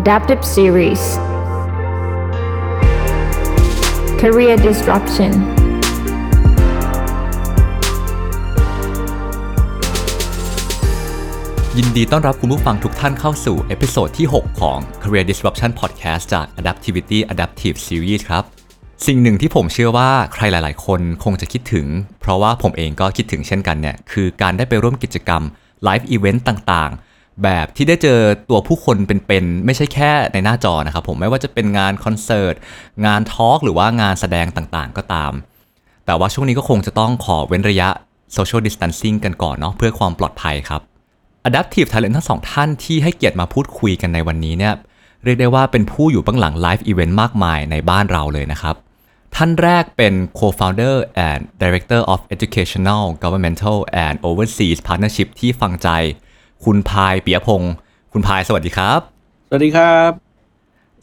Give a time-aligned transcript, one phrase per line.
[0.00, 1.04] Adaptive Series
[4.20, 5.32] Career Disruption
[11.76, 18.44] ยินดีต้อนรับคุณผู้ฟังทุกท่านเข้าสู่ episode ที่ 6 ของ Career Disruption Podcast จาก Adaptivity Adaptive Series ครับ
[19.06, 21.86] สิ่งหนึ่งที่ผมเชื่อว่าใครหลาย ๆ คนคงจะคิดถึง
[22.20, 25.42] เพราะว่าผมเองก็คิดถึงเช่นกันเนี่ย คือการได้ไปร่วมกิจกรรม
[25.84, 27.11] live event ต่าง ๆ
[27.44, 32.54] แบบที่ได้เจอตัวผู้คนเป็นๆไม่ใช่แค่ในหน้าจอนะครับผมไม่ว่าจะเป็นงานคอนเสิร์ต
[33.06, 35.32] งาน talk หรือว่างานแสดงต่างๆ ก็ตาม
[36.06, 37.88] แต่ว่าช่วงนี้ก็คงจะต้องขอเว้นระยะ
[38.36, 40.80] social distancing กันก่อนเนาะเพื่อความปลอดภัยครับ
[41.48, 44.74] Adaptive Talent ทั้งสองท่านที่ให้เกียรติมาพูดคุยกันในวันนี้เนี่ย
[45.24, 48.74] เรียกได้ว่าเป็นผู้อยู่เบื้องหลัง live event มากมายในบ้านเราเลยนะครับ
[49.36, 50.96] ท่านแรกเป็น Co-founder
[51.28, 55.88] and Director of Educational Governmental and Overseas Partnership ที่ฟังใจ
[56.64, 57.72] คุณพายเปียพงศ์
[58.12, 59.00] คุณพายสวัสดีครับ
[59.48, 60.10] สวัสดีครับ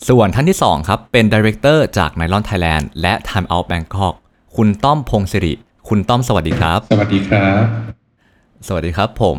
[0.07, 4.15] ส่วนท่านที่ 2 ครับ เป็น Director จาก Nylon Thailand และ Time Out Bangkok
[4.55, 5.53] คุณต้อมพงศิริ
[5.89, 7.63] คุณต้อมสวัสดีครับ สวัสดีครับ
[8.67, 9.37] สวัสดีครับผม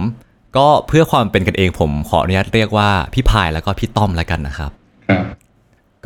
[0.57, 4.71] ก็เพื่อความเป็นกันเองผมขออนุญาตเรียกว่าพี่พายแล้วก็พี่ต้อมแล้วกันนะครับ
[5.09, 5.25] ครับ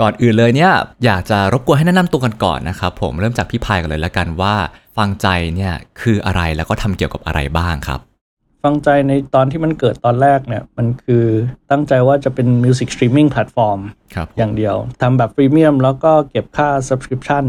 [0.01, 0.73] ก่อนอื่นเลยเนี่ย
[1.05, 4.55] อยากจะรบกวนให้แนะนำตัวกันก่อนนะครับผมเริ่มจากพี่พายกันเลยแล้วกันว่า
[4.97, 8.01] ฟังใจเนี่ยคืออะไรแล้วก็ทำเกี่ยวกับอะไรบ้างครับ
[8.65, 11.25] ฟังใจในตอนที่มันเกิดตอนแรกเนี่ย มันคือ
[11.71, 13.81] ตั้งใจว่าจะเป็น Music Streaming Platform
[14.15, 17.45] ครับอย่างเดียวทำแบบฟรีเมียมแล้วก็เก็บค่า Subscription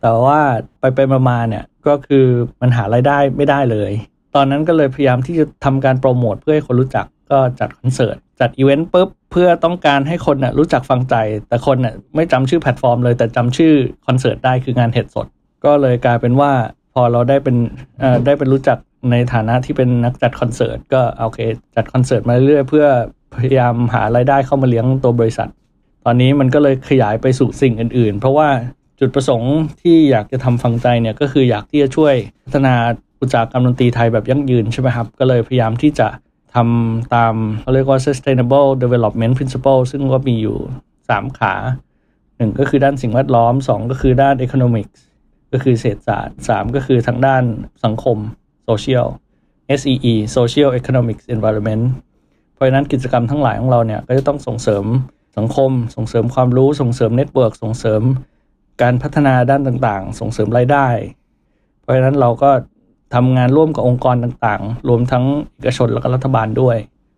[0.00, 0.40] แต่ว่า
[0.80, 0.98] ไปไป
[1.28, 2.26] มาๆเนี่ย ก็คือ
[2.60, 3.92] มันหารายได้ไม่ได้เลย
[4.34, 11.14] ตอนนั้นก็เลยพยายามที่จะทำการโปรโมทเพื่อให้คนรู้จักก็จัดคอนเสิร์ต จัดอีเวนต์ปุ๊บ เพื่อต้องการให้คนน่ะรู้จักฟังใจ
[11.48, 13.74] แต่คนน่ะไม่จำชื่อแพลตฟอร์มเลยแต่จำชื่อ
[14.06, 15.26] คอนเสิร์ตได้คืองานเห็ดสด
[15.64, 17.56] ก็เลยกลายเป็นว่าพ อเราได้เป็น
[18.00, 18.78] เอ่อได้เป็นรู้จัก
[19.10, 21.40] ในฐานะที่เป็นนักจัดคอนเสิร์ตก็โอเค
[21.76, 22.86] จัดคอนเสิร์ตมาเรื่อยๆเพื่อ
[23.36, 25.48] พยายามหารายได้เข้ามาเลี้ยงตัวบริษัท
[26.04, 28.48] ตอนนี้มันก็เลยขยายไปสู่สิ่งอื่น ๆ เพราะว่า
[29.00, 32.14] จุดประสงค์ที่อยากจะทำฟังใจเนี่ยก็คืออยากที่จะช่วย
[32.44, 32.74] พัฒนา
[33.20, 36.08] อุตสาหกรรมดนตรีไทยแบบยั่งยืนใช่ไหมครับ ก็เลยพยายามที่จะ
[36.54, 40.56] ทำตามเขาเรียกว่า sustainable development principle ซึ่งก็มีอยู่
[40.98, 41.54] 3 ขา
[42.36, 44.98] หนึ่งก็คือด้านสิ่งแวดล้อม 2 ก็คือด้าน economics
[45.52, 47.44] ก็คือเศรษฐศาสตร์ 3 ก็คือทางด้าน
[47.84, 48.16] สังคม
[48.68, 49.06] social
[49.80, 51.84] SEE social economics environment
[52.54, 54.84] เพราะฉะนั้นกิจกรรมทั้งหลายของเราเนี่ยก็จะต้องส่งเสริม
[55.38, 58.02] สังคม ส่งเสริมความรู้ส่งเสริม network ส่งเสริม
[58.82, 60.88] การพัฒนาด้านต่างๆ ส่งเสริมรายได้
[61.80, 62.50] เพราะฉะนั้นเราก็
[63.14, 65.24] ทำงานร่วมกับองค์กรต่างๆ รวมทั้ง
[65.56, 66.76] เอกชนและก็รัฐบาลด้วย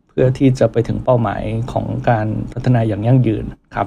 [0.09, 3.45] เพื่อที่จะไปถึงเป้าหมายของการพัฒนาอย่างยั่งยืน
[3.75, 3.87] ครับ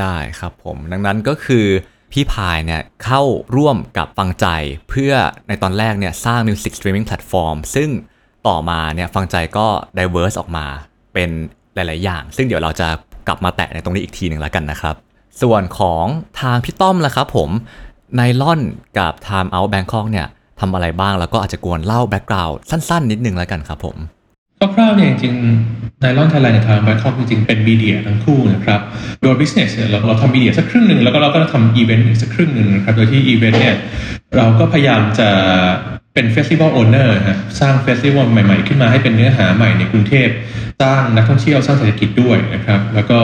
[0.00, 1.66] ได้ครับผม ดังนั้นก็คือ
[2.12, 3.22] พี่พายเนี่ยเข้า
[3.56, 4.46] ร่วมกับฟังใจ
[4.90, 5.12] เพื่อ
[5.48, 7.88] ในตอนแรกเนี่ยสร้าง Music Streaming Platform ซึ่ง
[8.48, 9.66] ต่อมาเนี่ยฟังใจก็
[9.98, 10.66] diverse ออกมา
[11.14, 11.30] เป็น
[11.74, 12.88] หลาย ๆ อย่าง ซึ่งเดี๋ยวเราจะ
[13.28, 14.94] กลับมาแตะในตรงนี้อีกทีหนึ่งแล้วกันนะครับ
[15.42, 16.04] ส่วนของ
[16.40, 17.50] ทางพี่ต้อมละครับผม
[18.14, 18.60] Nylon
[18.98, 20.26] กับ Time Out Bangkok เนี่ย
[20.60, 23.96] ทำอะไรบ้างแล้วก็อาจจะกวนเล่า background สั้น ๆ นิดนึงแล้วกันครับผม
[24.74, 25.34] คร่าวๆเนี่ยจริง
[26.00, 28.80] Nylon Thailand กับทาง Bangkok จริงๆเป็น media ทั้งคู่นะครับ
[29.22, 33.76] โดย business เนี่ยเราเราทำ media สักครึ่งหนึ่งแล้วก็เราก็ทำอีเวนต์อีกสักครึ่งหนึ่งนะครับโดยที่อีเวนต์เนี่ย
[34.36, 35.28] เราก็พยายามจะ
[36.14, 40.28] เป็น festival owner ฮะสร้าง festival ใหม่ ๆ ขึ้นมาให้เป็นเนื้อหาใหม่ในกรุงเทพ
[40.82, 43.20] สร้างนักท่องเที่ยวสร้างเศรษฐกิจด้วยนะครับ แล้วก็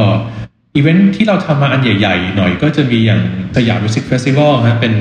[0.77, 3.21] อีเวนท์ที่เราทำมาอันใหญ่ ๆ หน่อยก็จะมีอย่าง
[3.57, 4.95] Siam Music Festival ฮะเป็น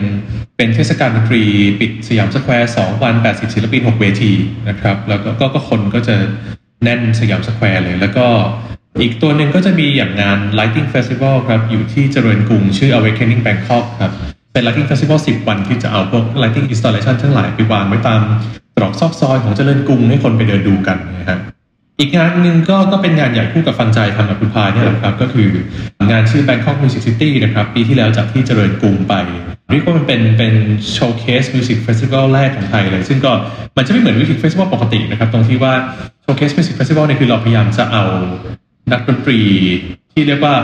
[0.58, 1.44] เป็นเทศกาลดนตรี
[1.80, 4.34] ปิดสยามสแควร์2วัน 80 ศิลปิน 6 เวที
[4.70, 6.16] นะครับ แล้วก็ก็ก็คนก็จะ
[6.84, 8.26] แน่นสยามสแควร์เลย แล้วก็
[9.02, 14.14] อีกตัวหนึ่งก็จะมีอย่างงาน Lighting Festival ครับ อยู่ที่เจริญกรุงชื่อ Awakening Bangkok ครับ
[14.54, 18.22] เป็น Lighting Festival 10 วันที่จะเอาพวก Lighting Installation ทั้งหลายไปวางไว้ตาม
[18.78, 21.40] ตรอกซอกซอยของเจริญกรุงให้คนไปเดินดูกันนะครับ
[22.04, 25.48] อีกงานหนึ่งก็ก็เป็นงานใหญ่คู่กับฟังใจทำกับคุณพายเนี่ยแหละครับก็คือ
[26.12, 29.14] งานชื่อ Bangkok Music City นะครับปีที่แล้วจัดที่เจริญกรุงไป
[29.70, 30.54] เรียกว่ามันเป็นเป็น
[30.94, 33.32] showcase music festival แรกของไทยเลย ซึ่งก็
[33.78, 35.74] มันจะไม่เหมือน music festival ปกตินะครับ ตรงที่ว่า
[36.22, 38.04] showcase music festival เนี่ยคือเราพยายามจะเอา
[38.92, 39.40] นักดนตรี
[40.14, 40.56] ที่เรียกว่า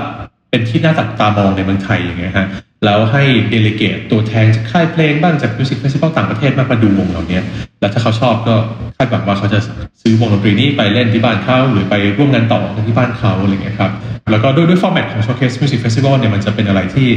[0.50, 2.48] เป็นที่น่าจับตามองในเมืองไทยอย่างเงี้ยฮะ
[2.86, 7.40] แล้วให้delegate ตัวแทนจากค่ายเพลงบ้างจาก music festival ต่างประเทศมามาดูวงเหล่านี้
[7.80, 8.56] แล้วถ้าเขาชอบก็
[8.98, 9.60] คาดหวังว่าเขาจะ
[10.02, 13.92] ซื้อวงดนตรีนี้ไปเล่นที่บ้านเขาหรือไปร่วมงานต่อที่บ้านเขาอะไรเงี้ยครับ
[14.32, 17.08] แล้วก็ด้วยด้วย format ของ Showcase Music Festival เนี่ยมันจะเป็นอะไรที่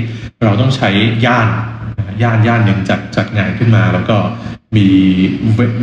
[0.45, 0.91] เราต้องใช้
[1.27, 1.49] ย่าน
[2.23, 4.17] ย่านย่านหนึ่งจัดจัดงานขึ้นมา แล้วก็
[4.77, 4.87] มี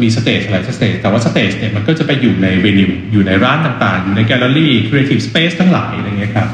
[0.02, 6.50] มี stage อะไร stage แต่ว่า stage เนี่ยมันก็จะไปอยู่ใน venue อยู่ในร้านต่างๆ อยู่ในแกลเลอรี่ creative space ทั้งหลายอะไรเงี้ยครับ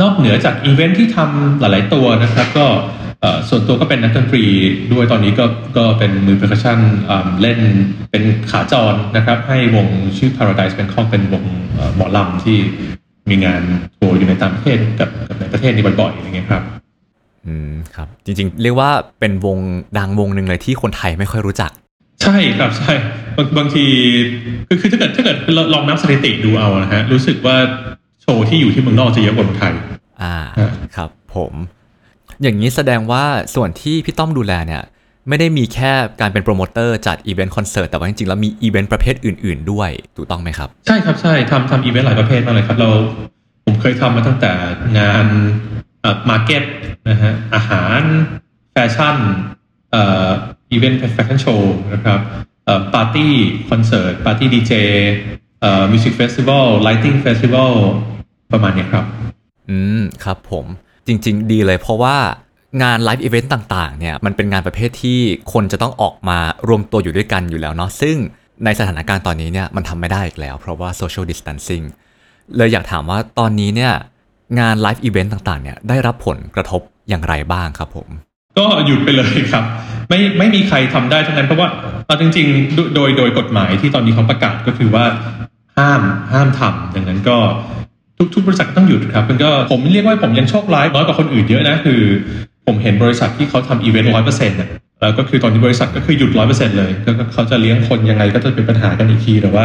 [0.00, 2.66] นอกเหนือจากอีเวนท์ที่ทำหลาย ๆ ตัวนะครับก็
[3.20, 4.44] เอ่อส่วนตัวก็เป็นนักดนตรี
[4.92, 5.44] ด้วยตอนนี้ก็
[5.76, 6.78] ก็เป็นมือ percussion
[7.40, 7.58] เล่น
[8.10, 9.86] เป็นขาจรนะครับ ให้วง
[10.16, 12.58] ชื่อ Paradise Bangkok เป็นวงเอ่อหมอลำที่
[13.30, 13.62] มีงาน
[13.96, 16.62] ทัวร์อยู่ในต่างประเทศกับกับในประเทศนี้บ่อย ๆ อย่างเงี้ยครับ
[17.46, 18.90] อืมครับจริง ๆ เรียกว่า
[19.20, 19.58] เป็นวง
[19.98, 21.70] ดังวงหนึ่งเลยที่คนไทยไม่ค่อยรู้จัก
[22.22, 22.92] ใช่ครับใช่
[23.36, 23.84] บางบางที
[24.66, 27.56] คือคือถ้าเกิดถ้าเกิดเราลองนับสถิติดูเอานะฮะรู้สึกว่า
[28.28, 29.74] โชว์ที่อยู่ที่เมืองนอกจะเยอะกว่าเมืองไทย
[30.22, 31.52] อ่าฮะครับผม
[32.42, 34.82] อย่างนี้แสดงว่าส่วนที่พี่ต้อมดูแลเนี่ย
[35.28, 42.88] ไม่ได้มีแค่การเป็นโปรโมเตอร์จัดอีเวนต์คอนเสิร์ตแต่ว่าจริงๆ แล้วมีอีเวนต์ประเภทอื่น ๆ ด้วยถูกต้องไหมครับ ใช่ครับใช่ทำทำอีเวนต์หลายประเภทมากเลยครับ เรา
[43.66, 44.52] ผมเคยทำมาตั้งแต่
[44.98, 45.26] งาน
[46.00, 46.62] เอ่อ market
[47.08, 48.00] นะฮะอาหาร
[48.72, 49.16] แฟชั่น
[49.90, 50.28] เอ่อ
[50.70, 52.18] อีเวนต์แฟชั่นโชว์นะครับ
[52.64, 53.34] เอ่อปาร์ตี้
[53.70, 54.72] คอนเสิร์ตปาร์ตี้ดีเจ
[55.60, 57.74] เอ่อ music festival lighting festival
[58.52, 59.04] ประมาณเนี้ยครับ
[59.70, 60.66] อืม ครับผม
[61.06, 62.16] จริง ๆ ดีเลยเพราะว่า
[62.82, 65.20] งาน live event ต่างๆ เนี่ย มันเป็นงานประเภทที่
[65.52, 68.16] คนจะต้องออกมารวมตัวอยู่ด้วยกันอยู่แล้วเนาะ ซึ่ง
[68.64, 71.84] ในสถานการณ์ตอนนี้เนี่ย มันทำไม่ได้อีกแล้ว เพราะว่า social distancing
[72.56, 73.92] เลยอยากถามว่าตอนนี้เนี่ย
[74.60, 78.08] งาน live event ต่างๆ เนี่ย ได้รับผลกระทบอย่างไรบ้างครับผม
[78.58, 79.64] ก็หยุดไปเลยครับ
[80.08, 81.68] ไม่ไม่มีใครทำได้ทั้งนั้นเพราะว่า
[82.06, 85.04] เอาจริงๆโดโดยโดยกฎหมายที่ตอนนี้เขาประกาศก็คือว่า
[85.78, 86.02] ห้าม
[86.32, 87.36] ห้ามทำดังนั้นก็
[88.18, 92.00] ทุกทุกบริษัทก็ต้องหยุดครับมันก็ผมเรียกว่าผมยังโชคร้ายน้อยกว่าคนอื่นเยอะนะคือ
[92.66, 94.58] ผมเห็นบริษัทที่เขาทำอีเวนต์ร้อยเปอร์เซ็นต์
[95.00, 99.64] แล้วก็คือตอนนี้บริษัทก็คือหยุดร้อยเปอร์เซ็นต์เลยก็ก็เขาจะเลี้ยงคนยังไงก็จะเป็นปัญหากันอีกทีแต่ว่า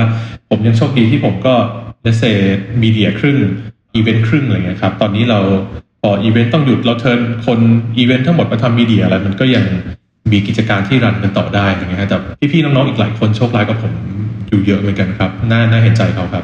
[0.49, 1.53] ผมยังโชคดีที่ผมก็
[2.03, 2.23] ratio
[2.81, 3.37] media ครึ่ง
[3.95, 5.39] อีเวนต์ครึ่งอะไรเงี้ยครับตอนนี้เรา
[6.01, 7.59] พออีเวนต์ต้องหยุดเรา turn คน
[7.97, 9.65] อีเวนต์ทั้งหมดมาทำ media อะไรมันก็ยัง
[10.31, 12.17] มีกิจการที่ run กันต่อได้อย่างเงี้ยแต่
[12.51, 13.93] พี่ๆน้องๆอีกหลายคนโชคร้ายกว่าผม
[14.49, 16.43] อยู่เยอะเหมือนกันครับน่าน่าเห็นใจเขาครับ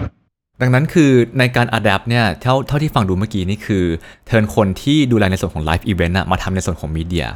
[0.62, 3.84] ดังนั้นคือในการ adapt เนี่ยเท่าเท่าที่ฟังดูเมื่อกี้นี่คือ
[4.26, 7.28] turn คนที่ดูแลในส่วนของ live event อะมาทำในส่วนของ media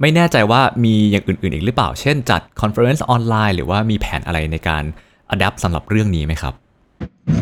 [0.00, 4.84] ไม่แน่ใจว่ามีอย่างอื่นๆอีกหรือเปล่า เช่นจัด conference ออนไลน์หรือว่ามีแผนอะไรในการ
[5.34, 6.54] adapt สำหรับเรื่องนี้ไหมครับ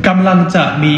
[0.09, 0.95] กำลังจะมี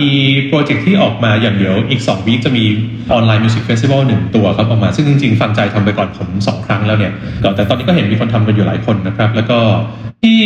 [0.47, 2.65] โปรเจกต์ที่ออกมาอย่างเดียวอีก 2 week จะมี
[3.13, 9.59] online music festival หนึ่งตัวครับออกมา ซึ่งจริงๆ ฟังใจทำไปก่อนผม 2 ครั้งแล้วเนี่ยก็แต่ตอนนี้ก็เห็นมีคนทำกันอยู่หลายคนนะครับ แล้วก็
[10.23, 10.39] ที่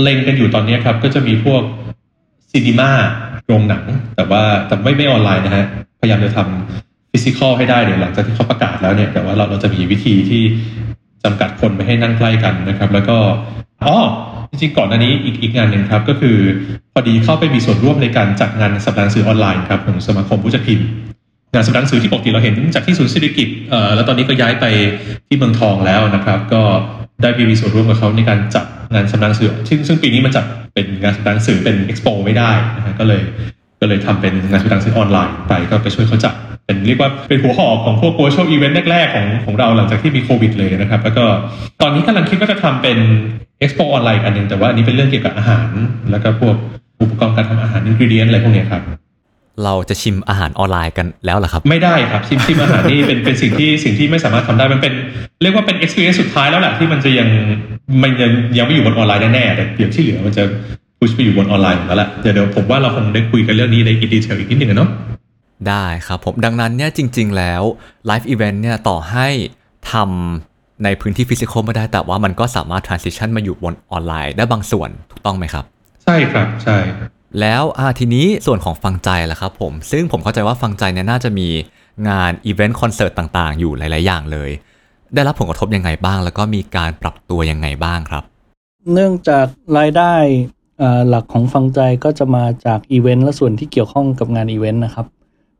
[0.00, 1.62] เล็งกันอยู่ตอนนี้ครับ ก็จะมีพวก
[2.52, 2.90] cinema
[3.46, 3.84] โรงหนัง
[4.16, 5.66] แต่ว่าแต่ไม่ไม่ออนไลน์นะฮะ
[6.00, 10.42] พยายามจะทำ physical ให้ได้เดี๋ยวหลังจากที่เขาประกาศแล้วเนี่ย แต่ว่าเราเราจะมีวิธีที่
[11.24, 13.16] จำกัดคนไม่ให้นั่งใกล้กันนะครับ แล้วก็
[13.84, 13.96] อ๋อ
[14.50, 16.36] จริงๆก่อนหน้านี้อีกอีกงานหนึ่งครับก็คือ
[16.92, 20.86] พอดีเข้าไปมีส่วนร่วมในการจัดงานสัปดาห์หนังสื่อออนไลน์ครับของสมาคมผู้จัดพิมพ์
[21.54, 24.64] งานสัปดาห์หนังสื่อที่ปกติเราเห็นจากที่ศูนย์เศรษฐกิจเอ่อแล้วตอนนี้ก็ย้ายไป
[25.26, 26.62] ที่เมืองทองแล้วนะครับ ก็
[27.22, 30.44] ได้มีส่วนร่วมกับเขาในการจัด งานสัปดาห์หนังสือซึ่งซึ่งปีนี้มันจัด
[30.74, 33.22] เป็นงานสัปดาห์หนังสือเป็นเอ็กซ์โปไม่ได้นะฮะก็เลย
[33.80, 36.34] ก็เลยทำเป็นงานสัปดาห์หนังสือออนไลน์ไปก็ไปช่วยเขาจัด
[36.66, 41.24] เป็นเรียกว่าเป็นหัวหอกของพวก virtual event แรกๆของของเราหลังจากที่มีโควิดเลยนะครับ แล้วก็
[41.82, 42.98] ตอนนี้กำลังคิดว่าจะทำเป็น
[43.60, 45.68] เอ็กซ์โปออนไลน์อันหนึ่งแต่ว่าอันนี้เป็นเรื่องเกี่ยวกับอาหาร
[46.10, 46.56] แล้วก็พวก
[47.00, 48.82] อุปกรณ์การทำอาหาร ingredient อะไรพวกเนี้ยครับ
[49.64, 54.94] เราจะชิมอาหารออนไลน์กันแล้วเหรอครับ ไม่ได้ครับชิมชิมอาหารนี่เป็นเป็นสิ่งที่สิ่งที่ไม่สามารถทำได้มันเป็น
[55.42, 57.28] เรียกว่าเป็น experience สุดท้ายแล้วแหละที่มันจะยัง
[58.02, 60.42] มันยังยังไม่อยู่บนออนไลน์แน่ๆแต่เดี๋ยวที่เหลือมันจะ
[60.98, 64.90] push ไปอยู่บนออนไลน์หมดแล้วแหละเดี๋ยวเดี๋ยวผมว่าเราคงได้คุยกันเรื่องนี้ in detail อีกนิดหนึ่งอะเนาะ
[65.68, 67.62] ได้ครับผมดังนั้นเนี่ยจริง ๆ แล้ว
[68.10, 69.28] Live Event เนี่ยต่อให้
[69.92, 75.64] ทำในพื้นที่ physical ไม่ได้แต่ว่ามันก็สามารถ transition มาอยู่บนออนไลน์ได้บางส่วนถูกต้องไหมครับ
[76.04, 76.78] ใช่ครับใช่
[77.40, 81.48] แล้วอ่าทีนี้ส่วนของฟังใจล่ะครับผม ซึ่งผมเข้าใจว่าฟังใจเนี่ยน่าจะมี
[82.08, 84.50] งานอีเวนต์คอนเสิร์ตต่างๆ อยู่หลาย ๆ อย่างเลย
[85.14, 88.24] ได้รับผลกระทบยังไงบ้าง แล้วก็มีการปรับตัวยังไงบ้างครับ
[88.92, 89.46] เนื่องจาก
[89.78, 90.14] รายได้
[91.08, 95.06] หลักของฟังใจก็จะมาจากอีเวนต์และส่วนที่เกี่ยวข้องกับงานอีเวนต์นะครับ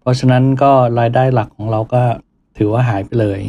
[0.01, 2.03] เพราะฉะนั้นก็รายได้หลักของเราก็
[2.57, 3.41] ถือว่าหายไปเลย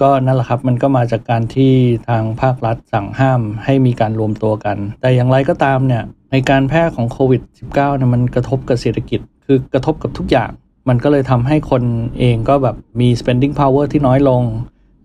[0.00, 1.72] ก็นั่นแหละครับมันก็มาจากการที่
[2.08, 6.02] ทางภาครัฐสั่งห้ามให้มีการรวมตัวกัน แต่อย่างไรก็ตามเนี่ย
[6.32, 10.50] ในการแพร่ของโควิด -19 เนี่ยมันกระทบกับเศรษฐกิจ คือกระทบกับทุกอย่าง
[10.88, 11.82] มันก็เลยทำให้คน
[12.18, 14.42] เองก็แบบมี spending power ที่น้อยลง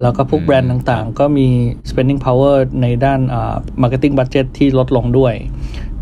[0.02, 1.48] แล้วก็พวกอืมแบรนด์ต่างๆ ก็มี
[1.90, 5.34] spending power ในด้านอ่า marketing budget ที่ลดลงด้วย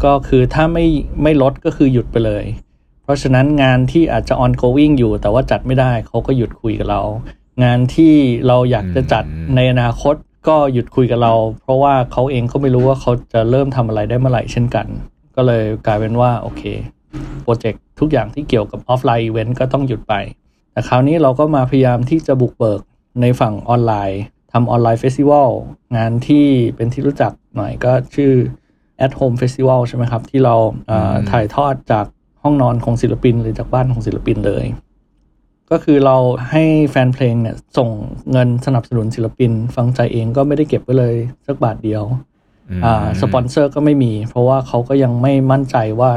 [0.03, 0.85] ก็คือถ้าไม่
[1.23, 2.45] ไม่ลดก็คือหยุดไปเลย
[3.03, 7.01] เพราะฉะนั้นงานที่อาจจะ ongoing อยู่ แต่ว่าจัดไม่ได้เขาก็หยุดคุยกับเรา
[7.63, 8.13] งานที่
[8.47, 10.15] เราอยากจะจัดอืมในอนาคต
[10.47, 14.87] ก็หยุดคุยกับเรา เพราะว่าเขาเองก็ไม่รู้ว่าเขาจะเริ่มทำอะไรได้เมื่อไหร่เช่นกัน
[15.35, 16.63] ก็เลยกลายเป็นว่าโอเค
[17.43, 20.13] โปรเจกต์ทุกอย่างที่เกี่ยวกับ offline event ก็ต้องหยุดไป
[20.71, 22.81] แต่คราวนี้เราก็มาพยายามที่จะบุกเบิก
[23.21, 24.21] ในฝั่งออนไลน์
[24.53, 25.49] ทำ online festival
[25.97, 28.31] งานที่เป็นที่รู้จักหน่อยก็ชื่อ
[29.05, 30.55] at home festival ใช่ไหมครับ ที่เรา
[30.87, 32.05] เอ่ออืมถ่ายทอดจาก
[32.43, 34.65] ห้องนอนของศิลปิน หรือจากบ้านของศิลปินเลย
[35.71, 36.17] ก็คือเรา
[36.51, 37.89] ให้แฟนเพลงเนี่ยส่ง
[38.31, 41.15] เงินสนับสนุนศิลปิน ฟังใจเองก็ไม่ได้เก็บไว้เลย
[41.47, 42.03] สักบาทเดียว
[42.69, 46.11] อืมอ่าสปอนเซอร์ก็ไม่มี เพราะว่าเขาก็ยังไม่มั่นใจว่า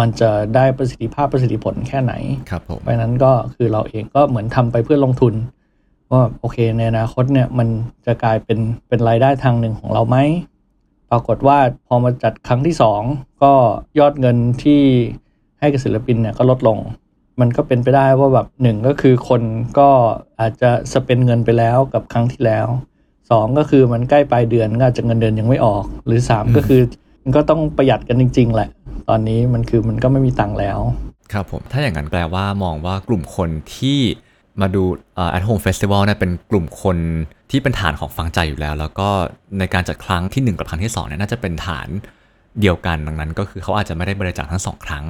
[0.00, 2.12] มันจะได้ประสิทธิภาพประสิทธิผลแค่ไหน
[2.50, 5.34] ครับผมเพราะฉะนั้นก็คือเราเองก็เหมือนทำไปเพื่อลงทุน
[6.10, 7.68] ว่าโอเคในอนาคตเนี่ยมัน
[8.06, 10.16] จะกลายเป็นเป็นรายได้ทางหนึ่งของเราไหม
[11.10, 13.02] ปรากฏว่าพอมาจัดครั้งที่สอง
[13.42, 13.52] ก็
[13.98, 14.82] ยอดเงินที่
[15.60, 16.78] ให้กับศิลปินเนี่ยก็ลดลง
[17.40, 19.42] มันก็เป็นไปได้ว่าแบบหนึ่งก็คือคน
[19.78, 19.88] ก็
[20.40, 22.66] อาจจะสเปนเงินไปแล้วกับครั้งที่แล้ว
[23.30, 26.82] สองก็คือมันใกล้ปลายเดือนก็อาจจะเงินเดือนยังไม่ออก หรือสามก็คือ
[27.22, 28.68] มันก็ต้องประหยัดกันจริง ๆ แหละ
[29.08, 30.78] ตอนนี้มันคือมันก็ไม่มีตังค์แล้ว
[31.32, 33.98] ครับผมถ้าอย่างนั้นแปลว่ามองว่ากลุ่มคนที่
[34.60, 34.82] มาดู
[35.14, 36.96] เอ่อ at home festival เนี่ยเป็นกลุ่มคน
[37.50, 39.08] ที่เป็นฐานของฟังใจอยู่แล้ว แล้วก็
[39.58, 41.88] ในการจัดครั้งที่ 1 กับครั้งที่2เนี่ยน่าจะเป็นฐาน
[42.60, 45.04] เดียวกันดังนั้นก็คือเขาอาจจะไม่ได้บริจาคทั้งสองครั้ง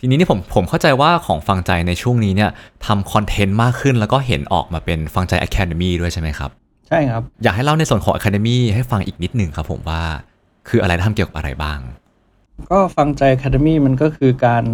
[0.00, 2.50] ทีนี้นี่ผมผมเข้าใจว่าของฟังใจในช่วงนี้เนี่ย
[2.86, 6.50] ทำคอนเทนต์มากขึ้นแล้วก็เห็นออกมาเป็นฟังใจ Academy ด้วยใช่ไหมครับ
[6.88, 10.02] ใช่ครับ อยากให้เล่าในส่วนของ Academy ให้ฟังอีกนิดหนึ่งครับผมว่า
[10.68, 11.78] คืออะไรทำเกี่ยวกับอะไรบ้าง
[12.70, 14.64] ก็ฟังใจ Academy มันก็คือการ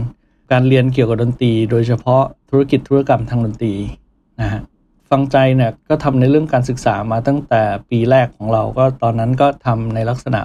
[0.52, 3.74] การเรียนเกี่ยวกับดนตรี โดยเฉพาะธุรกิจธุรกรรมทางดนตรี
[4.40, 4.62] นะฮะ
[5.10, 10.40] ฟังใจเนี่ยก็ทำในเรื่องการศึกษามาตั้งแต่ปีแรกของเราก็ตอนนั้นก็ทำในลักษณะ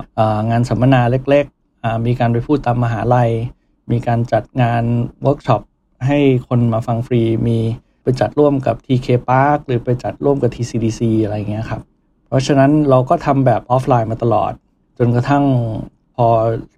[0.49, 3.31] งานสัมมนาเล็กๆ มีการไปพูดตามมหาลัย
[3.91, 4.83] มีการจัดงาน
[5.21, 5.61] เวิร์กช็อป
[6.07, 7.57] ให้คนมาฟังฟรี มี
[8.03, 11.81] ไปจัดร่วมกับ TK Park หรือไปจัดร่วมกับ TCDC อะไรอย่างเงี้ยครับ
[12.27, 14.53] เพราะฉะนั้นเราก็ทำแบบออฟไลน์มาตลอด
[14.97, 15.43] จนกระทั่ง
[16.15, 16.27] พอ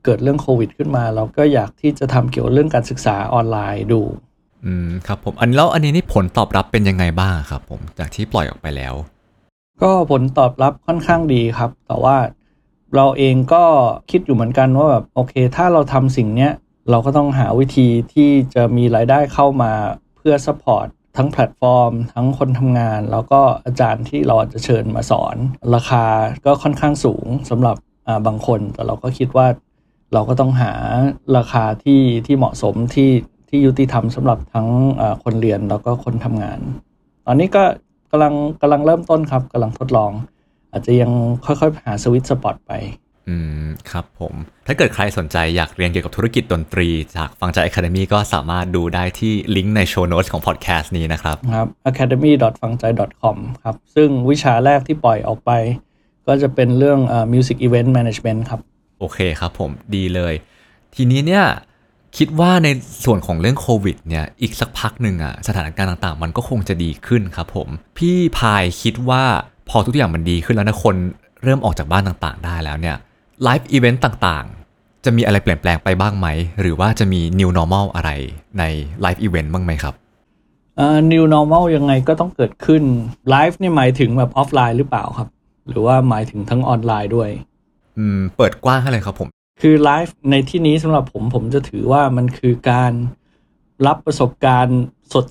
[0.04, 4.02] เกิดเรื่องโควิดขึ้นมา เราก็อยากที่จะทำเกี่ยวกับเรื่องการศึกษาออนไลน์ดู
[4.66, 8.94] อืมครับผมอันแล้วอันนี้นี่ผลตอบรับเป็นยังไงบ้างครับ ผมจากที่ปล่อยออกไปแล้ว
[9.82, 12.18] ก็ผลตอบรับค่อนข้างดีครับ แต่ว่า
[12.96, 13.64] เราเองก็
[14.12, 16.52] คิดอยู่เหมือนกันว่าแบบโอเค ถ้าเราทำสิ่งเนี้ย
[16.90, 19.72] เราก็ต้องหาวิธีที่จะมีรายได้เข้ามา
[20.16, 20.88] เพื่อ support
[21.18, 25.36] ทั้งแพลตฟอร์ม ทั้งคนทำงาน แล้วก็อาจารย์ที่เราอาจจะเชิญมาสอน
[25.76, 26.06] ราคา
[26.46, 29.48] ก็ค่อนข้างสูงสำหรับอ่าบางคน แต่เราก็คิดว่า
[30.14, 30.74] เราก็ต้องหา
[31.38, 33.10] ราคาที่ที่เหมาะสมที่
[33.50, 34.68] ที่ยุติธรรมสำหรับทั้ง
[35.00, 36.60] อ่าคนเรียนแล้วก็คนทำงาน
[37.26, 37.64] ตอนนี้ก็
[38.12, 40.12] กำลังกำลังเริ่มต้นครับกำลังทดลอง
[40.72, 41.12] อาจจะยัง
[41.46, 42.74] ค่อยๆหาสวิตช์สปอตไป
[43.30, 43.36] อื
[43.66, 44.34] มครับผม
[44.68, 55.52] ถ้าเกิดใครสนใจอยากเรียนเกี่ยวกับธุรกิจดนตรี จากฟังใจ Academy ก็สามารถดูได้ที่ลิงก์ในโชว์โน้ตของพอดแคสต์นี้นะครับครับ academy.fungjai.com ครับซึ่งวิชาแรกที่ปล่อยออกไป
[56.28, 58.60] ก็จะเป็นเรื่องเอ่อ music event management ครับ
[59.00, 60.34] โอเคครับผมดีเลย
[60.96, 61.46] ทีนี้เนี่ย
[62.18, 62.68] คิดว่าใน
[63.06, 67.68] ส่วนของเรื่องโควิดเนี่ยอีกสักพักหนึ่งอะสถานการณ์ต่างๆ มันก็คงจะดีขึ้นครับผม
[67.98, 69.24] พี่พายคิดว่า
[69.70, 70.96] พอทุกอย่างมันดีขึ้นแล้วนะคน
[71.44, 72.96] เริ่มออกจากบ้านต่างๆ ได้แล้วเนี่ย
[73.44, 76.28] live event ต่างๆ จะมีอะไรเปลี่ยนแปลงไปบ้างไหม
[76.62, 78.10] หรือว่าจะมี new normal อะไร
[78.60, 78.64] ใน
[79.02, 79.94] live event บ้างไหมครับ
[80.78, 82.84] เอ่อ new normal ยังไงก็ต้องเกิดขึ้น
[83.34, 85.30] live นี่หมายถึงแบบออฟไลน์หรือเปล่าครับ
[85.70, 87.30] หรือว่าหมายถึงทั้งออนไลน์ด้วย
[87.98, 89.30] อืมเปิดกว้างให้เลยครับผม
[89.62, 92.94] คือไลฟ์ในที่นี้สำหรับผมผมจะถือว่ามันคือการ
[93.88, 94.80] รับประสบการณ์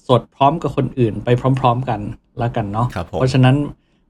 [0.09, 1.29] สดๆ พร้อมกับคนอื่นไป
[1.61, 2.01] พร้อม ๆ กัน
[2.43, 3.57] ละกันเนาะครับผมเพราะฉะนั้น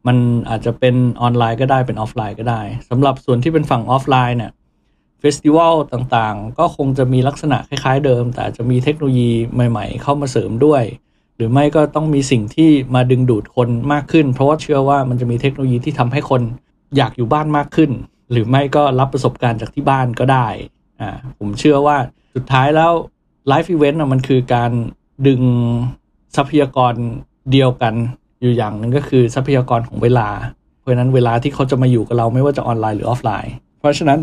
[0.06, 0.16] มัน
[0.50, 4.52] อาจจะเป็นออนไลน์ก็ได้เป็นออฟไลน์ก็ได้สำหรับส่วนที่เป็นฝั่งออฟไลน์เนี่ย
[5.20, 9.30] festival ต่างๆ ก็คงจะมีลักษณะคล้ายๆเดิม แต่อาจจะมีเทคโนโลยี
[9.70, 10.82] ใหม่ ๆ เข้ามาเสริมด้วย
[11.36, 16.42] หรือไม่ก็ต้องมีสิ่งที่มาดึงดูดคนมากขึ้น เพราะว่าเชื่อว่ามันจะมีเทคโนโลยีที่ทำให้คน
[16.96, 17.90] อยากอยู่บ้านมากขึ้น
[18.30, 20.46] หรือไม่ก็รับประสบการณ์จากที่บ้านก็ได้
[21.00, 21.96] อ่าผมเชื่อว่า
[22.34, 22.92] สุดท้ายแล้ว
[23.48, 24.70] live event มันคือการ
[25.26, 25.42] ดึง
[26.36, 26.94] ทรัพยากร
[27.52, 27.94] เดียวกัน
[28.40, 30.28] อยู่อย่างหนึ่งก็คือทรัพยากรของเวลา
[30.80, 34.18] เพราะนั้นเวลาที่เขาจะมาอยู่กับเราไม่ว่าจะออนไลน์หรือออฟไลน์ เพราะฉะนั้น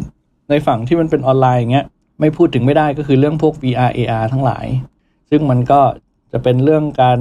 [0.49, 1.85] ในฝั่งที่มันเป็นออนไลน์อย่างเงี้ย
[2.19, 4.65] ไม่พูดถึงไม่ได้ก็คือเรื่องพวก VR AR ทั้งหลาย
[5.29, 5.81] ซึ่งมันก็
[6.31, 7.19] จะเป็นเรื่องการ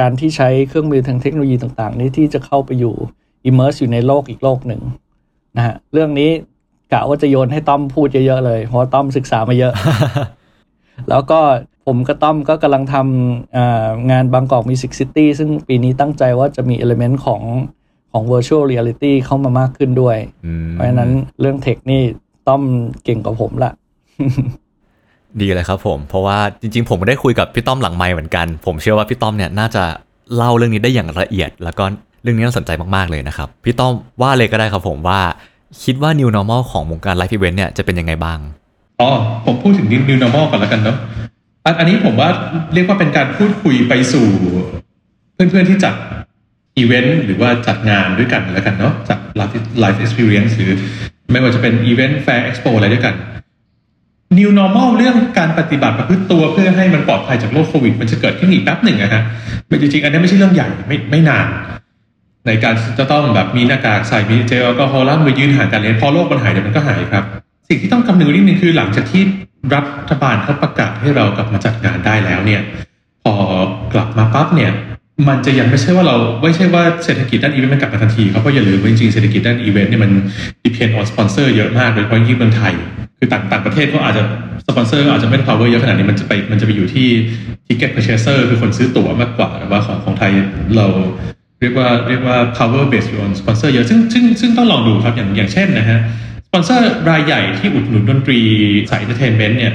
[0.00, 2.94] การที่ใช้เครื่องมือทางเทคโนโลยีต่างๆ นี้ที่จะเข้าไปอยู่
[3.48, 4.82] immerse อยู่ในโลกอีกโลกหนึ่ง
[5.56, 6.30] นะฮะเรื่องนี้
[6.92, 9.72] กะว่าจะโยนให้ต้อมพูดเยอะๆเลยเพราะว่าต้อมศึกษามาเยอะ
[11.10, 11.40] แล้วก็
[11.86, 17.42] ผมกับต้อมก็กำลังทำอ่างาน Bangkok Music City ซึ่งปีนี้ตั้งใจว่าจะมี element ของ
[18.12, 22.02] ของ virtual reality เข้ามามากขึ้นด้วยอืมเพราะฉะนั้นเรื่อง tech นี่
[22.48, 22.62] ต้อม
[23.04, 23.72] เก่งกว่าผมละ
[25.40, 29.84] ดีเลยครับผมเพราะว่าจริง ๆ ผมได้คุยกับพี่ต้อมหลังไมค์เหมือนกัน ผมเชื่อว่าพี่ต้อมเนี่ยน่าจะ
[30.36, 31.84] เล่าเรื่องนี้ได้อย่างละเอียด แล้วก็
[32.24, 35.20] เรื่องนี้น่าสนใจมากๆเลยนะครับ พี่ต้อมว่าเลยก็ได้ครับผมว่า
[35.84, 38.38] คิดว่า new normal ของวงการ live event เนี่ยจะเป็นยังไงบ้าง
[39.00, 39.10] อ๋อ
[39.46, 40.96] ผมพูดถึง new normal ก่อนแล้วกันเนาะ
[41.64, 42.28] อันอันนี้ผมว่า
[42.74, 44.26] เรียกว่าเป็นการพูดคุยไปสู่
[45.34, 45.94] เพื่อนๆที่จัด
[46.76, 49.18] อีเวนต์หรือว่าจัดงานด้วยกันแล้วกันเนาะจาก
[49.82, 50.72] live experience หรือ
[51.30, 53.14] ไม่ว่าจะเป็น event fair expo อะไรด้วยกัน
[54.38, 59.22] new normal เรื่องการปฏิบัติประพฤติตัวเพื่อให้มันปลอดภัยจากโรคโควิด มันจะเกิดขึ้นอีกแป๊บหนึ่งนะฮะ
[59.80, 61.46] จริงๆ อันนี้ไม่ใช่เรื่องใหญ่ไม่ไม่นาน
[62.46, 67.24] ในการจะต้องแบบมีหน้ากากใส่มีเจลแอลกอฮอล์ล้างมือยืนห่างกันเลยพอโรคมันหายเดี๋ยวมันก็หายครับ
[67.68, 69.22] สิ่งที่ต้องคำนึงนิดนึงคือหลังจากที่
[69.74, 72.60] รัฐบาลเขาประกาศให้เรากลับมาจัดงานได้แล้วเนี่ย
[73.24, 73.32] พอ
[73.94, 74.72] กลับมาปั๊บเนี่ย
[75.28, 80.12] มันจะยังไม่ใช่ว่าเราไม่ใช่ว่าเศรษฐกิจด้านอีเวนต์มันกลับมาทันทีครับเพราะอย่าลืมว่าจริงๆเศรษฐกิจด้านอีเวนต์เนี่ยมัน
[80.64, 82.72] depend on sponsor เยอะมากโดยเฉพาะยิ่งเมืองไทย
[83.18, 84.22] คือต่างต่างประเทศเขาอาจจะ
[84.66, 87.08] สปอนเซอร์อาจจะไม่ได้ power เยอะขนาดนี้มันจะไปมันจะไปอยู่ที่
[87.66, 90.32] ticket purchaser คือคนซื้อตั๋วมากกว่าแต่ว่าของของไทย
[90.76, 90.86] เรา
[91.64, 95.98] รียกว่าเรียกว่า power based on sponsor เยอะซึ่งซึ่งซึ่งต้องลองดูครับอย่างอย่างเช่นนะฮะ
[96.46, 98.38] สปอนเซอร์รายใหญ่ที่อุดหนุนดนตรี
[98.90, 99.72] สาย entertainment เนี่ย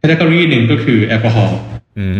[0.00, 1.58] category หนึ่งก็คือแอลกอฮอล์
[1.98, 2.14] อืม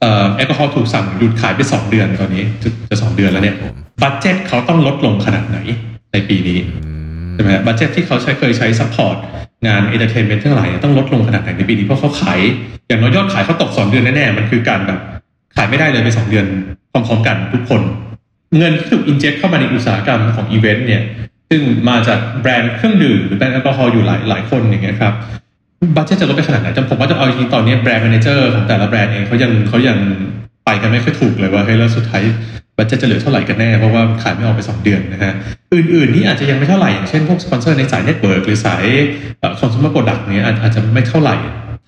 [0.00, 3.56] เอ่อแอลกอฮอล์ถูกสั่งหยุดขายไป2เดือนตอนนี้ จะจะสองเดือนแล้วเนี่ย
[4.02, 5.58] budget เขาต้องลดลงขนาดไหน
[6.12, 6.58] ในปีนี้
[7.34, 9.16] ใช่ไหมฮะ budget ที่เขาใช้เคยใช้ support
[9.66, 12.40] งาน entertainment ทั้งหลายเนี่ยต้องลดลงขนาดไหนในปีนี้เพราะเขาขาย
[12.88, 15.00] อย่างน้อยยอดขายเขาตก2เดือนแน่ๆมันคือการแบบ
[15.56, 16.46] ขายไม่ได้เลยไป2เดือน
[16.92, 17.82] พร้อมๆกันทุกคน
[18.58, 21.02] เงินที่ถูก inject เข้ามาในอุตสาหกรรมของอีเวนต์เนี่ย
[21.50, 25.14] ซึ่งมาจากแบรนด์เครื่องดื่มหรือแบรนด์แอลกอฮอล์อยู่หลายหลายคนอย่างเงี้ยครับ
[25.96, 29.98] budget จะลดไปขนาดไหนแต่ผมว่าจะเอาจริงตอนนี้ brand manager ของแต่ละแบรนด์เองเขายังเขายัง
[30.64, 32.22] ไปกันไม่ค่อยถูกเลยว่าเฮ้ยแล้วสุดท้าย
[32.78, 35.32] budget จะเหลือเท่าไหร่กันแน่เพราะว่าขายไม่ออกไป 2 เดือนนะฮะ
[35.74, 38.84] อื่นๆนี่อาจจะยังไม่เท่าไหร่อย่างเช่นพวกสปอนเซอร์ในสาย network หรือสาย
[39.60, 41.36] คอน sumer product เนี้ยอาจอาจจะไม่เท่าไหร่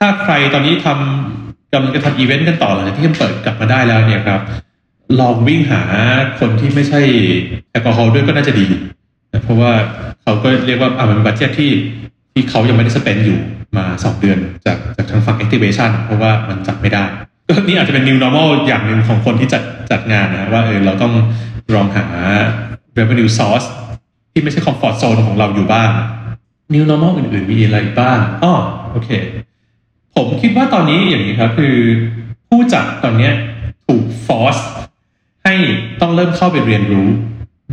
[0.01, 4.41] ถ้าใครตอนนี้ทำกำลังจะทำอีเวนต์กันต่อหลังจากที่เปิดกลับมาได้แล้วเนี่ยครับ
[5.21, 5.83] ลองวิ่งหา
[6.41, 7.01] คนที่ไม่ใช่
[7.71, 8.67] แอลกอฮอล์ด้วยก็น่าจะดี
[9.33, 9.73] นะเพราะว่า
[10.23, 11.71] เขาก็เรียกว่าอ่ามันเป็นบัตเจ็ตที่
[12.33, 13.39] ที่เขายังไม่ได้สเปนอยู่
[13.77, 17.05] มา2เดือนจากจากทางฝั่ง activation เพราะว่ามันจัดไม่ได้
[17.49, 21.13] ก็นี่อาจจะเป็น new normal อย่างหนึ่งของคนที่จัดจัดงานนะว่าเออเราต้อง
[21.75, 22.07] ลองหา
[22.99, 23.67] revenue source
[24.33, 25.91] ที่ไม่ใช่ comfort zone ของเราอยู่บ้าง
[26.75, 28.55] new normal อื่นๆ มีอะไรบ้างอ๋อ
[28.93, 29.11] โอเค
[30.15, 31.75] ผมคิดว่าตอนนี้อย่างนี้ครับคือ
[32.49, 33.31] ผู้จัดตอนนี้
[33.87, 34.63] ถูก force
[35.49, 35.61] ให้
[36.01, 37.07] ต้องเริ่มเข้าไปเรียนรู้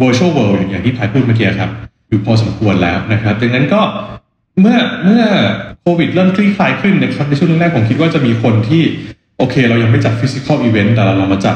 [0.02, 1.70] virtual world อย่างที่พายพูดเมื่อกี้ครับ
[2.10, 3.82] อยู่พอสมควรแล้วนะครับ ดังนั้นก็
[4.62, 5.24] เมื่อเมื่อ
[5.82, 8.84] โควิดเริ่มคลี่คลายขึ้นนะครับในช่วงแรกผมคิดว่าจะมีคนที่
[9.38, 11.56] โอเค เรายังไม่จัดฟิสิกอลอีเวนต์แต่เราลองมาจัด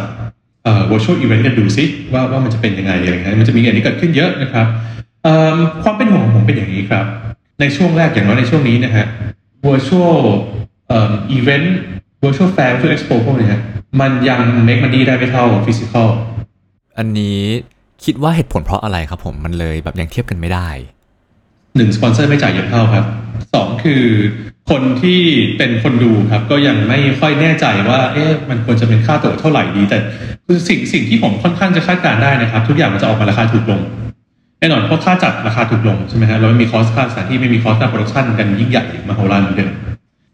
[0.63, 4.67] เอ่อ virtual event กันดูซิว่าว่ามันจะเป็นยังไงอะไรเงี้ยมันจะมีอย่างนี้เกิดขึ้นเยอะนะครับ
[5.83, 7.05] ความเป็นห่วงของผมเป็นอย่างนี้ครับ
[7.59, 9.05] ในช่วงแรกอย่างน้อยในช่วงนี้นะฮะ
[9.65, 10.21] virtual
[11.37, 11.67] event
[12.23, 13.59] virtual fair virtual expo พวกเนี้ย
[14.01, 16.07] มันยัง make money ได้ไม่เท่า physical
[16.97, 17.39] อันนี้
[18.03, 20.69] คิดว่าเหตุผลเพราะอะไรครับผมมันเลยแบบยังเทียบกันไม่ได้
[21.77, 23.05] หนึ่งสปอนเซอร์ไม่จ่ายเยอะเท่าครับ
[23.53, 24.03] สองคือ
[24.69, 25.21] คนที่
[25.57, 29.97] เป็นคนดูครับ ก็ยังไม่ค่อยแน่ใจว่า เอ๊ะมันควรจะเป็นค่าตั๋วเท่าไหร่ดี แต่
[30.45, 33.81] คือสิ่งสิ่งที่ผมค่อนข้างจะคาดการณ์ได้นะครับ ทุกอย่างมันจะออกมาราคาถูกลง
[34.59, 39.71] แน่นอนเพราะค่าจัดราคาถูกลงใช่ไหมฮะเราไม่มี cost ค่าสถานที่ไม่มี cost ค่า production กันยิ่งใหญ่มโหฬารเหมือนเดิม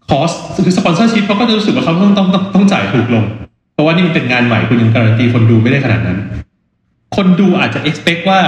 [0.10, 0.32] cost
[0.66, 3.26] คือ sponsorship เขาก็จะรู้สึกว่าเขาต้องต้องต้องต้องจ่ายถูกลง
[3.74, 6.20] เพราะว่านี่มันเป็นงานใหม่คุณยังการันตีคนดูไม่ได้ขนาดนั้น
[7.16, 8.40] คนดูอาจจะ expect ว่า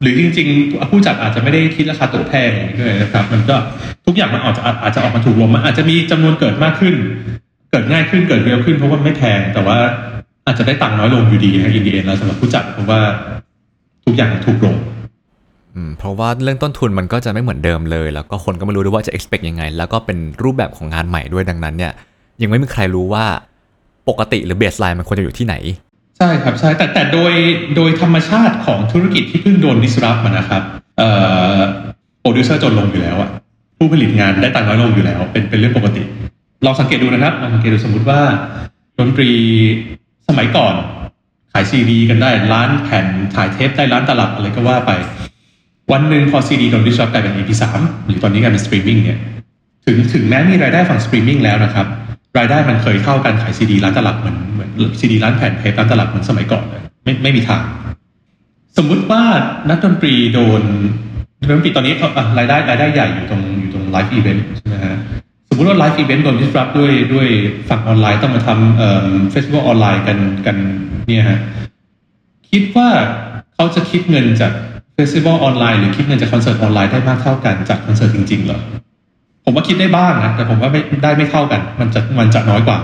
[0.00, 3.56] หรือจริง ๆ ผู้จัดอาจจะไม่ได้คิดราคาตั๋วแพงด้วยนะครับ มันก็
[4.06, 6.94] ทุกอย่างมันอาจจะอาจจะออกมาถูกลงมันอาจจะมีจำนวนเกิดมากขึ้น
[7.70, 9.78] เกิดง่ายขึ้นเกิดเร็วขึ้นเพราะว่าไม่แพงแต่ว่า
[10.46, 13.00] อาจจะได้ตังค์น้อยลงอยู่ดีนะ in the end แล้วสำหรับผู้จัดเพราะว่า
[14.04, 14.76] ทุกอย่างถูกลง
[15.98, 21.92] เพราะว่าเรื่องต้นทุนมันก็จะไม่เหมือนเดิมเลย แล้วก็คนก็ไม่รู้ด้วยว่าจะ expect ยังไง แล้วก็เป็นรูปแบบของงานใหม่ด้วยดังนั้นเนี่ย
[22.42, 23.24] ยังไม่มีใครรู้ว่า
[24.08, 25.54] ปกติหรือ baseline มันควรจะอยู่ที่ไหน
[26.18, 27.32] ใช่ครับใช่แต่แต่โดย
[27.76, 30.62] โดยธรรมชาติของธุรกิจที่เพิ่งโดน disrupt มานะครับ
[30.98, 31.08] เอ่
[31.56, 31.58] อ
[32.20, 33.30] โปรดิวเซอร์จนลงอยู่แล้วอะ
[33.78, 36.02] ผู้ผลิตงานได้ตังค์น้อยลงอยู่แล้ว เป็นเป็นเรื่องปกติ
[36.64, 38.20] ลองสังเกตดูนะครับลองสังเกตดูสมมติว่า
[38.98, 39.30] ดนตรี
[40.28, 40.74] สมัยก่อน
[41.52, 44.92] ขายซีดีกันได้ล้านแผ่นขายเทปได้ล้านตลับอะไรก็ว่าไป
[45.92, 47.62] วันหนึ่งพอซีดีโดน disrupt กลายเป็น MP3
[48.06, 49.18] หรือตอนนี้กลายเป็นสตรีมมิ่งเนี่ย
[49.86, 51.86] ถึงถึงแม้มีรายได้ฝั่งสตรีมมิ่งแล้วนะครับ
[52.38, 54.70] รายได้มันเคยเท่ากันขายซีดีล้านตลับเหมือนเหมือน
[55.00, 57.62] ซีดีล้านแผ่นเทปล้านตลับเหมือนสมัยก่อนเลยไม่ไม่มีทาง
[58.76, 59.22] สมมุติว่า
[59.70, 60.62] นักดนตรีโดน
[61.40, 64.96] นักดนตรีตอนนี้เขาอะรายได้รายได้ใหญ่อยู่ตรงอยู่ตรง live event ใช่ไหมฮะ
[65.48, 67.28] สมมุติว่า live event โดน disrupt ด้วยด้วย
[67.68, 70.56] ฝั่งออนไลน์ต้องมาทำเอ่อ festival ออนไลน์กันกัน
[71.08, 71.38] เนี่ยฮะ
[72.50, 72.88] คิดว่า
[73.54, 74.52] เขาจะคิดเงินจาก
[75.00, 78.60] festival ออนไลน์หรือคิดเงินจากคอนเสิร์ตออนไลน์ได้มากเท่ากันจากคอนเสิร์ตจริงๆเหรอ
[79.44, 82.78] ผมว่าคิดได้บ้างนะแต่ผมว่าไม่ได้ไม่เท่ากัน มันจะมันจะน้อยกว่า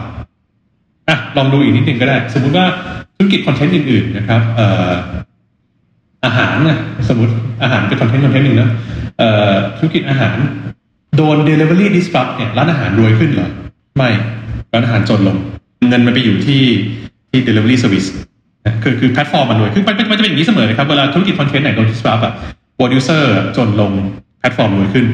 [1.09, 2.67] อะลองดูอีกนิดหนึ่งก็ได้ สมมุติว่า
[3.17, 4.93] ธุรกิจคอนเทนต์อื่นๆนะครับ เอ่อ
[6.25, 8.71] อาหารนะสมมติอาหารเป็นคอนเทนต์คอนเทนต์หนึ่งนะ
[9.19, 10.37] เอ่อธุรกิจอาหาร
[11.17, 13.51] โดน Delivery Disrupt เนี่ยร้านอาหารรวยขึ้นเหรอ
[13.97, 14.11] ไม่
[14.73, 15.37] ร้านอาหารจนลง
[15.89, 16.63] เงินมันไปอยู่ที่
[17.31, 18.09] ที่ Delivery Service
[18.83, 22.35] คือคือแพลตฟอร์มมันรวยคือมันมันมันจะเป็นอย่างนี้เสมอนะครับ เวลาธุรกิจคอนเทนต์ไหนโดน disrupt อะ
[22.77, 23.93] โปรดิวเซอร์จนลง
[24.39, 25.07] แพลตฟอร์มรวยขึ้น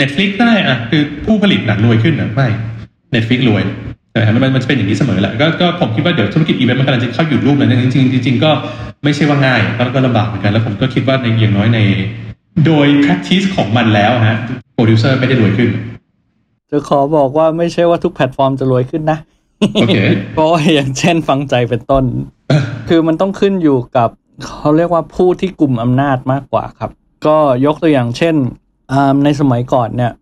[0.00, 2.48] Netflix ก็ได้อะคือผู้ผลิตหนังรวยขึ้นนะไม่
[3.14, 3.62] Netflix รวย
[4.10, 8.50] ใช่ไหมมันมันจะเป็นอย่างนี้เสมอแหละก็ก็ผมคิดว่าเดี๋ยวธุรกิจอีเวนต์มันกำลังจะเข้าอยู่ loop แล้วนะจริงๆจริงๆก็
[9.04, 11.80] ไม่ใช่ว่าง่ายก็ก็ลำบากเหมือนกัน แล้วผมก็คิดว่าในอย่างน้อยใน
[12.66, 14.38] โดย practice ของมันแล้วฮะ
[14.74, 15.70] โปรดิวเซอร์ไม่ได้รวยขึ้น
[16.70, 19.18] จะขอบอกว่าไม่ใช่ว่าทุกแพลตฟอร์มจะรวยขึ้นนะ
[19.74, 19.98] โอเค
[20.34, 22.04] เพราะว่าอย่างเช่นฟังใจเป็นต้น
[22.88, 24.08] คือมันต้องขึ้นอยู่กับ
[24.44, 26.90] เขาเรียกว่าผู้ที่กลุ่มอำนาจมากกว่าครับ
[27.26, 27.36] ก็
[27.66, 28.34] ยกตัวอย่างเช่น
[29.24, 30.12] ในสมัยก่อนเนี่ย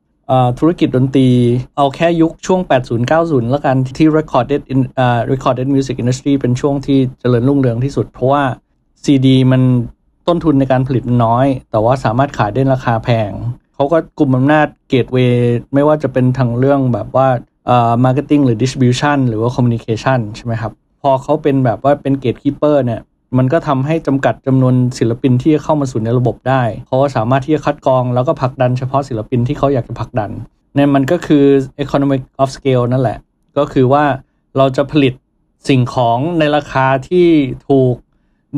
[0.59, 1.29] ธุรกิจดนตรี
[1.77, 2.61] เอาแค่ยุคช่วง
[3.07, 8.43] 80-90 แล้วกันที่ recorded in อ่า recorded music industry เป็นช่วงที่เจริญรุ่งเรืองที่สุด เพราะว่า
[9.05, 9.63] CD มัน
[10.29, 13.31] ต้นทุนในการผลิตนน้อย แต่ว่าสามารถขายได้ราคาแพง
[13.75, 17.29] เขาก็กุมอำนาจ gateway ไม่ว่าจะเป็นทางเรื่องแบบว่า
[17.67, 23.01] เอ่อ marketing หรือ distribution หรือว่า communication ใช่ไหมครับ พอเขาเป็นแบบว่าเป็น gatekeeper เนี่ย
[23.39, 30.31] มันก็ทำให้จำกัดจำนวนศิลปินที่จะเข้ามาสู่ในระบบได้ เขาสามารถที่จะคัดกรองแล้วก็ผลักดันเฉพาะศิลปินที่เขาอยากจะผลักดัน
[30.75, 31.45] เนี่ยมันก็คือ
[31.83, 33.19] economic of scale นั่นแหละ
[33.59, 34.05] ก็คือว่า
[34.57, 35.15] เราจะผลิต
[35.69, 37.29] สิ่งของในราคาที่
[37.69, 37.95] ถูก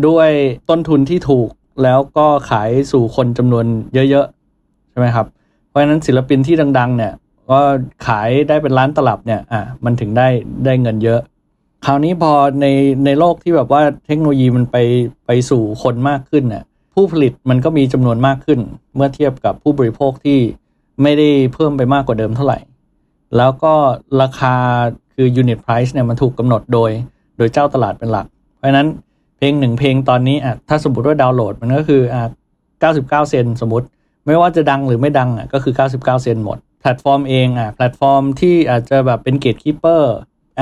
[0.06, 0.30] ด้วย
[0.70, 1.48] ต้นทุนที่ถูก
[1.82, 3.66] แล้วก็ขายสู่คนจำนวน
[4.10, 5.26] เยอะๆ ใช่ไหมครับ
[5.68, 7.12] เพราะฉะนั้นศิลปินที่ดัง ๆ เนี่ย
[7.50, 7.60] ก็
[8.06, 10.28] ขายได้เป็นล้านตลับเนี่ยอะมันถึงได้
[10.64, 11.20] ได้เงินเยอะ
[11.86, 12.66] คราวนี้พอใน
[13.04, 14.76] ในโลกที่แบบว่าเทคโนโลยีมันไป
[15.26, 16.64] ไปสู่คนมากขึ้นเนี่ย
[16.94, 18.60] ผู้ผลิตมันก็มีจำนวนมากขึ้น
[18.94, 20.38] เมื่อเทียบกับผู้บริโภคที่
[21.02, 22.58] ไม่ได้เพิ่มไปมากกว่าเดิมเท่าไหร่
[23.36, 23.74] แล้วก็
[24.22, 24.54] ราคา
[25.14, 26.90] คือ unit price เนี่ยมันถูกกำหนดโดย
[27.36, 28.26] โดยเจ้าตลาดเป็นหลัก
[28.58, 28.88] เพราะนั้น
[29.36, 32.20] เพลงหนึ่งเพลงตอนนี้อะถ้าสมมติว่าดาวน์โหลดมันก็คืออะ
[32.72, 33.86] 99 เซนต์สมมติ
[34.26, 40.14] ไม่ว่าจะดังหรือไม่ดังอะก็คือ 99 เซนต์หมด แพลตฟอร์มเองอะแพลตฟอร์มที่อาจจะแบบเป็นเกตคีเปอร์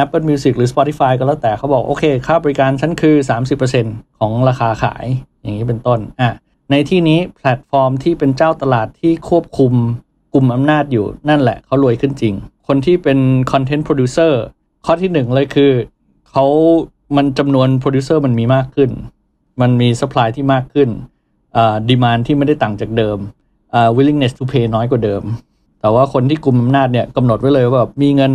[0.03, 3.14] Apple Music หรือ Spotify ก็แล้วแต่เขาบอก โอเค ค่าบริการฉันคือ
[3.68, 5.05] 30%ของราคาขาย
[5.42, 6.31] อย่างนี้เป็นต้นอะ
[6.70, 9.72] ในที่นี้แพลตฟอร์มที่เป็นเจ้าตลาดที่ควบคุม
[10.35, 12.35] กลุ่มอำนาจอยู่นั่นแหละเขารวยขึ้นจริง
[12.66, 13.18] คนที่เป็น
[13.53, 14.33] Content Producer
[14.87, 15.72] ข้อที่หนึ่งเลยคือ
[16.31, 16.46] เขา
[17.16, 18.90] มันจำนวน Producer มันมีมากขึ้น
[19.61, 20.88] มันมี supply ที่มากขึ้น
[21.57, 23.18] อ่า demand ที่ไม่ได้ต่างจากเดิม
[23.74, 25.22] อ่า willingness to pay น้อยกว่าเดิม
[25.81, 28.33] แต่ว่าคนที่กลุ่มอำนาจเนี่ยกำหนดไว้เลยว่าแบบมีเงิน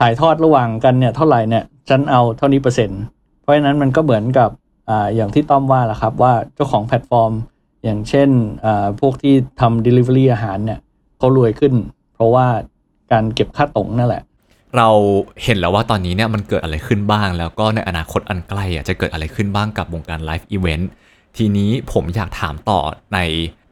[0.00, 3.02] ถ่ายทอดระหว่างกันเนี่ยเท่าไหร่เนี่ยฉันเอาเท่านี้เปอร์เซ็นต์
[3.42, 4.50] เพราะฉะนั้นมันก็เหมือนกับ
[4.90, 7.32] อ่าอย่างที่ต้อมว่าละครับว่าเจ้าของแพลตฟอร์ม
[7.84, 8.28] อย่างเช่น
[8.64, 10.78] อ่าพวกที่ทำ delivery อาหารเนี่ย
[11.18, 11.74] เขารวยขึ้น
[12.14, 12.46] เพราะว่า
[13.12, 14.22] การเก็บค่าตรงนั่นแหละ
[14.76, 14.88] เรา
[15.44, 20.90] เห็นแล้วว่าตอนนี้เนี่ยมันเกิดอะไรขึ้นบ้าง แล้วก็ในอนาคตอันใกล้อะจะเกิดอะไรขึ้นบ้างกับวงการ live event
[21.36, 22.80] ทีนี้ผมอยากถามต่อ
[23.14, 23.18] ใน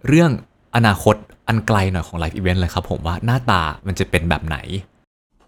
[0.06, 0.30] เรื่อง
[0.76, 1.14] อนาคต
[1.48, 4.58] อันไกลหน่อยของ live event เลยครับผมว่าหน้าตามันจะเป็นแบบไหน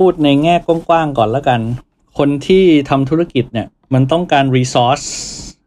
[0.04, 1.60] พูดในแง่กว้างๆก่อนแล้วกัน
[2.18, 5.06] คนที่ทำธุรกิจเนี่ย มันต้องการ resource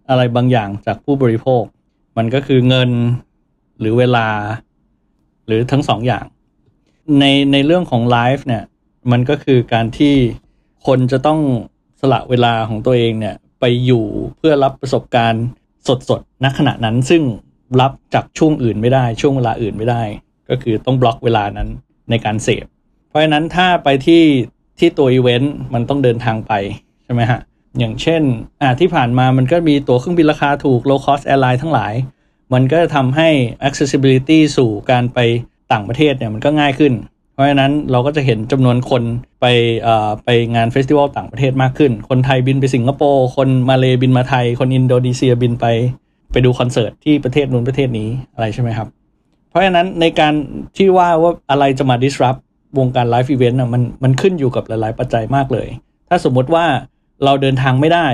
[0.10, 1.64] อะไรบางอย่างจากผู้บริโภค
[2.18, 2.90] มันก็คือเงิน
[3.80, 4.28] หรือเวลา
[5.48, 6.26] หรือทั้งสองอย่าง
[7.20, 8.64] ในในเรื่องของไลฟ์เนี่ย
[9.12, 10.14] มันก็คือการที่
[10.88, 11.40] คนจะต้อง
[12.02, 14.06] สละเวลาของตัวเองเนี่ย ไปอยู่
[14.38, 15.46] เพื่อรับประสบการณ์
[16.10, 17.24] สดๆณขณะนั้นซึ่ง
[17.82, 20.04] รับจากช่วงอื่นไม่ได้ ช่วงเวลาอื่นไม่ได้
[20.50, 21.70] ก็คือต้องบล็อกเวลานั้น
[22.10, 22.66] ในการเสพ
[23.14, 24.24] เพราะฉะนั้นถ้าไปที่
[24.80, 26.54] ที่ตัวอีเวนต์มันต้องเดินทางไป
[27.04, 27.40] ใช่ไหมฮะ
[27.80, 28.22] อย่างเช่น
[28.62, 31.94] อ่าที่ผ่านมามันก็มีตั๋วเครื่องบินราคาถูก low cost airline ทั้งหลาย
[32.54, 33.30] มันก็จะทำให้
[33.68, 35.20] accessibility สู่การไป
[35.72, 36.94] ต่างประเทศเนี่ยมันก็ง่ายขึ้น
[37.34, 39.04] เพราะฉะนั้นเราก็จะเห็นจำนวนคน
[39.42, 39.46] ไป
[39.82, 45.66] เอ่อไปงาน festival ต่างประเทศมากขึ้น คนไทยบินไปสิงคโปร์คนมาเลบินมาไทย คนอินโดนีเซียบินไป
[46.32, 48.88] ไปดูคอนเสิร์ตที่ประเทศนู้นประเทศนี้อะไรใช่ไหมครับ
[49.50, 50.34] เพราะฉะนั้นในการ
[50.78, 52.42] ที่ว่าว่าอะไรจะมา disrupt
[52.78, 55.68] วงการไลฟ์อีเวนต์มันมันขึ้นอยู่กับหลาย ๆ ปัจจัยมากเลย
[56.10, 56.66] ถ้าสมมติว่า
[57.24, 58.08] เราเดินทางไม่ได้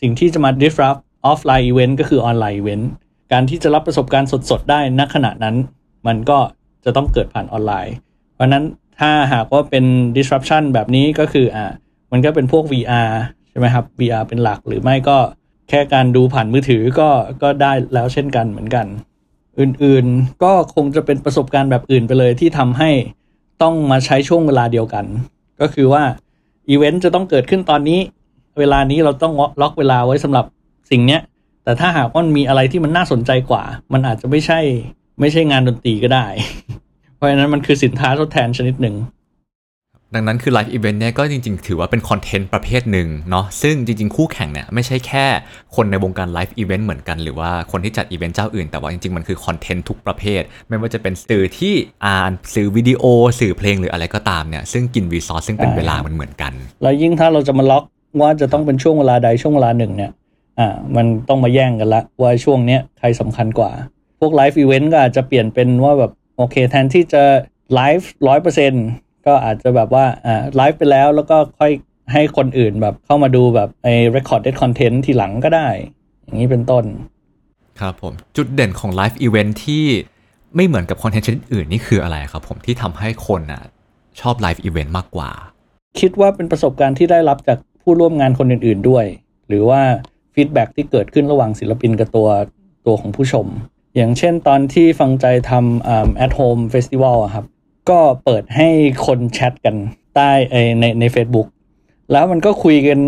[0.00, 2.84] สิ่งที่จะมา disrupt offline event ก็คือออนไลน์ event
[3.32, 5.56] การที่จะรับประสบการณ์สด ๆ ได้ณขณะนั้น
[6.06, 6.38] มันก็
[6.84, 7.94] จะต้องเกิดผ่านออนไลน์
[8.34, 8.64] เพราะฉะนั้น
[9.00, 9.84] ถ้าหากว่าเป็น
[10.16, 11.66] disruption แบบนี้ก็คืออ่า
[12.12, 13.10] มันก็เป็นพวก VR
[13.50, 15.18] ใช่ไหมครับ VR เป็นหลักหรือไม่ก็
[15.68, 17.08] แค่การดูผ่านมือถือก็
[17.42, 18.86] ก็ได้แล้วเช่นกันเหมือนกัน
[19.60, 22.90] อื่นๆก็คงจะเป็นประสบการณ์แบบอื่นไปเลยที่ทำให้
[23.62, 25.04] ต้องมาใช้ช่วงเวลาเดียวกัน
[25.60, 26.02] ก็คือว่า
[26.68, 28.00] อีเวนต์จะต้องเกิดขึ้นตอนนี้
[28.58, 30.44] เวลานี้เราต้องล็อกเวลาไว้สำหรับ
[30.90, 31.20] สิ่งเนี้ย
[31.64, 33.62] แต่ถ้าหากว่ามันมีอะไรที่มันน่าสนใจกว่า
[33.92, 34.60] มันอาจจะไม่ใช่
[35.20, 36.26] ไม่ใช่งานดนตรีก็ได้
[37.16, 38.94] เพราะฉะนั้นมันคือสินค้าทดแทนชนิดหนึ่ง
[40.14, 45.26] ดังนั้นคือ live event เนี่ยก็จริงๆ ถือว่าเป็นคอนเทนต์ประเภทหนึ่งเนาะซึ่งจริงๆ คู่แข่งเนี่ยไม่ใช่แค่
[45.76, 51.74] คนในวงการ live event เหมือนกัน หรือว่าคนที่จัดอีเวนต์เจ้าอื่น แต่ว่าจริงๆ มันคือคอนเทนต์ทุกประเภท ไม่ว่าจะเป็นสื่อที่
[52.06, 53.02] อ่านสื่อวิดีโอ
[53.40, 57.84] สื่อเพลงหรืออะไรก็ตามเนี่ยซึ่งกิน resource ซึ่งเป็นเวลามันเหมือนกัน แล้วยิ่งถ้าเราจะมาล็อก
[58.20, 60.10] ว่าจะต้องเป็นช่วงเวลาใดช่วงเวลาหนึ่งเนี่ย
[60.58, 63.70] อ่ามันต้องมาแย่งกันละว่าช่วงเนี้ยใครสำคัญกว่า
[64.20, 67.22] พวก live event ก็อาจจะเปลี่ยนเป็นว่าแบบโอเคแทนที่จะ
[67.74, 68.72] ไลฟ์ร้อยเปอร์เซ็นต์
[69.26, 71.72] ก็อาจจะแบบว่าอ่าไลฟ์ไปแล้วแล้วก็ค่อย
[72.12, 75.68] ให้คนอื่นแบบเข้ามาดูแบบไอ้ recorded content ทีหลังก็ได้
[76.22, 76.84] อย่างนี้เป็นต้น
[77.80, 79.84] ครับผม จุดเด่นของ live event ที่
[80.56, 83.62] ไม่เหมือนกับคอนเทนต์ชนิดอื่นนี่คืออะไรครับผมที่ทำให้คนอะ
[84.20, 85.30] ชอบ live eventวนต์มากกว่า
[86.00, 89.06] คิดว่าเป็นประสบการณ์ที่ได้รับจากผู้ร่วมงานคนอื่น ๆด้วย
[89.48, 89.80] หรือว่า
[90.34, 92.28] feedback ที่เกิดขึ้นระหว่างศิลปินกับตัว
[92.86, 93.46] ตัวของผู้ชม
[93.96, 97.44] อย่างเช่นตอนที่ฟังใจทำอ่า at home festival อะครับ
[97.90, 98.68] ก็เปิดให้
[99.06, 99.76] คนแชทกัน
[100.14, 101.48] ใต้เอ่อในใน Facebook
[102.12, 103.00] แล้วมันก็คุยกัน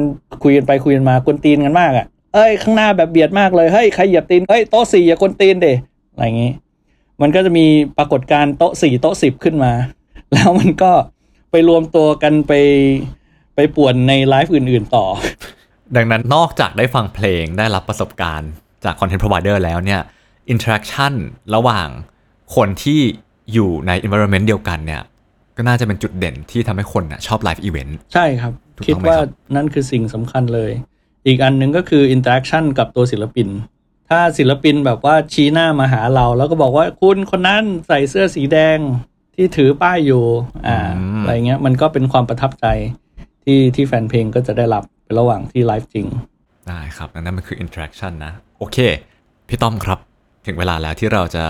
[0.43, 5.69] คุยกันไปคุยกันมากวนตีนกันมากอะ่ะ เอ้ย ข้างหน้าแบบเบียดมากเลยเฮ้ยใครเหยียบตีนเฮ้ยโต๊ะสี่อย่ากวนตีนเด
[6.13, 6.53] อะไรอย่างงี้
[7.23, 7.67] มันก็จะมี
[7.99, 9.73] ปรากฏการ์โต๊ะสี่โต๊ะสิบขึ้นมา
[10.33, 10.93] แล้วมันก็
[11.51, 12.53] ไปรวมตัวกันไป
[13.55, 15.07] ไปป่วนในไลฟ์อื่น ๆ ต่อ
[15.97, 18.51] ดังนั้นนอกจากได้ฟังเพลงได้รับประสบการณ์
[18.85, 20.01] จากคอนเทนต์พรอ v i เดอร์แล้วเนี่ย
[20.51, 21.15] interaction
[21.55, 21.89] ระหว่าง
[22.57, 23.01] คนที่
[23.53, 25.03] อยู่ใน environment เดียวกันเนี่ย
[25.57, 30.71] ก็น่าจะเป็นจุดเด่นที่ทำให้คนน่ะชอบ live event ใช่ครับถูกต้องคิดว่าไหมครับนั่นคือสิ่งสำคัญเลย
[31.27, 33.49] อีกอันหนึ่งก็คือ interaction กับตัวศิลปิน
[34.09, 38.79] ถ้าศิลปินแบบว่าชี้หน้ามาหาเรา แล้วก็บอกว่าคุณคนนั้นใส่เสื้อสีแดง
[39.35, 40.25] ที่ถือป้ายอยู่
[40.67, 40.79] อ่า
[41.21, 42.67] อะไรเงี้ยมันก็เป็นความประทับใจ
[43.45, 44.85] ที่ที่แฟนเพลงก็จะได้รับ
[45.19, 46.07] ระหว่างที่ไลฟ์จริง
[46.69, 48.79] ได้ครับนั่นมันคือ interaction นะ โอเค
[49.49, 49.99] พี่ต้อมครับ
[50.47, 51.45] ถึงเวลาแล้วที่เราจะ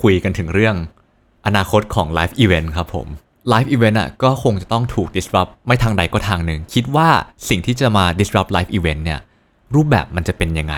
[0.00, 0.76] คุยกันถึงเรื่อง
[1.46, 3.06] อนาคตของ live event ครับผม
[3.48, 7.08] live event อะก็คงจะต้องถูก disrupt ไม่ทางใดก็ทางหนึ่ง คิดว่า
[7.48, 9.20] สิ่งที่จะมา disrupt live event เนี่ย
[9.74, 10.76] รูปแบบมันจะเป็นยังไง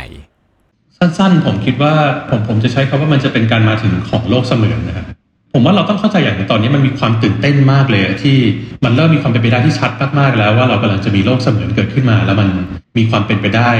[0.96, 1.92] สั้นๆ ผมคิดว่า
[2.30, 5.06] ผมผมจะใช้คำว่ามันจะเป็นการมาถึงของโลกเสมือนนะครับ
[5.54, 8.36] ผมว่าเราต้องเข้าใจอย่างหนึ่งตอนนี้มันมีความตื่นเต้นมากเลย ที่
[8.84, 12.48] มันเริ่มมีความเป็นไปได้ที่ชัดมากๆแล้วว่าเรากำลังจะมีโลกเสมือนเกิดขึ้นมา แล้วมัน
[12.96, 13.70] มีความเป็นไปได้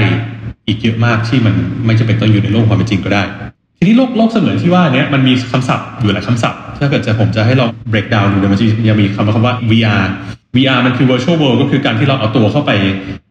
[0.67, 3.23] อีกเยอะมากที่มันไม่จำเป็นต้องอยู่ในโลกความเป็นจริงก็ได้
[3.77, 10.03] ทีนี้โลกโลกเสมือนที่ว่าเนี้ยมันมีคำศัพท์อยู่หลายคำศัพท์ ถ้าเกิดจะผมจะให้เรา break down ดูเนี่ยมันจะยังมีคำว่าคำว่า VR
[10.55, 12.71] VR มันคือ virtual world ก็คือการที่เราเอาตัวเข้าไป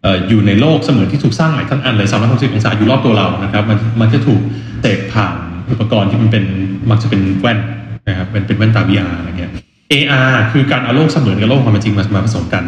[0.04, 4.40] อออยู่ในโลกเสมือนที่ถูกสร้างใหม่ทั้งอันเลย360องศาอยู่รอบตัวเรานะครับ มันมันจะถูก
[4.80, 5.34] เสกผ่าน
[5.70, 6.44] อุปกรณ์ที่มันเป็น
[6.90, 7.58] มักจะเป็นแว่น
[8.08, 9.52] นะครับเป็นเป็นแว่นตา VR อะไรเงี้ย
[9.92, 12.64] AR คือการเอาโลกเสมือนกับโลกความเป็นจริงมามาผสมกัน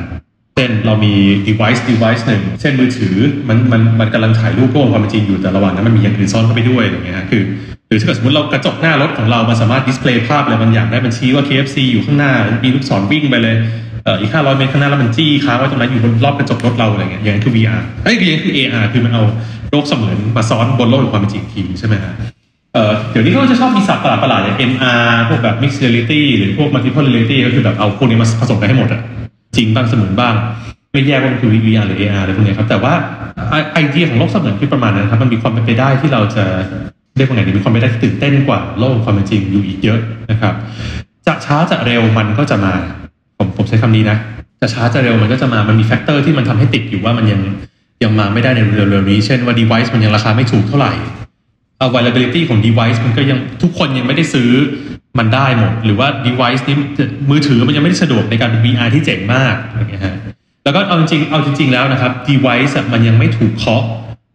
[0.56, 1.14] เช่นเรามี
[1.48, 3.16] device device หนึ่งเช่นมือถือ
[3.48, 7.42] มันมันมันกำลังถ่ายรูปโลกความเป็นจริงอยู่แต่ระหว่างนั้นมันมีอย่างอื่นซ่อนเข้าไปด้วยอะไรเงี้ยคือ
[7.92, 12.32] รือถ้าเกิดสมมติเรากระจกหน้ารถของเรามันสามารถดิสเพลย์ภาพอะไรบางอย่างได้มันชี้ว่า KFC อยู่ข้างหน้า
[12.64, 13.56] มีลูกศรวิ่งไปเลย
[14.04, 19.22] เอ่ออีก500เมตรข้างหน้าแล้วมันจี้ค้างไว้ตรงนั้นอยู่บนรอบกระจกรถเราอะไรเงี้ยอย่างนั้นคือ VR เอ้ยอย่างนั้คือ AR คือมันเอา
[19.70, 22.12] โลกเสมือนมาซ้อนบนโลกแห่งความเป็นจริงทีใช่ไหมฮะ
[22.74, 29.00] เดี๋ยวนี้ก็จะชอบมีศัพท์ประหลาดๆอย่าง MR พวกแบบ mixed reality หรือพวก multiple reality ก็คือแบบเอาพวกนี้มาผสมกันให้หมดอะ
[29.56, 30.34] จริงบ้างเสมือนบ้าง
[30.92, 32.94] ไม่แยกว่ามันคือ VR หรือ AR อะไรพวกนี้ครับแต่ว่า
[33.74, 36.44] ไอเดียของโลกเสมือนคือประมาณนั้นครับมันมีความเป็นไปได้ที่เราจะ
[37.16, 40.54] เรียกว่าไงดีมีความเป็นได้ที่ตื่นเต้นกว่าโลกความเป็นจริงอยู่อีกเยอะนะครับ
[41.26, 42.72] จะช้าจะเร็วมันก็จะมา
[43.38, 44.18] ผมผมใช้คำนี้นะ
[44.60, 47.40] จะช้าจะเร็วมันก็จะมามันมี factor ที่มันทำให้ติดอยู่ว่ามันยัง
[48.02, 50.92] ยังมาไม่ได้ในเร็วๆนี้ เช่นว่า device มันยังราคาไม่ถูกเท่าไหร่
[51.86, 54.50] availability ของ device มันก็ยังทุกคนยังไม่ได้ซื้อ
[55.18, 56.76] มันได้หมด หรือว่า device นี้
[57.30, 60.14] มือถือมันยังไม่ได้สะดวกในการเป็น VR ที่เจ๋งมากอะไรเงี้ยฮะ
[60.64, 63.84] แล้วก็เอาจริงเอาจริง ๆ แล้วนะครับ device มันยังไม่ถูกเคาะ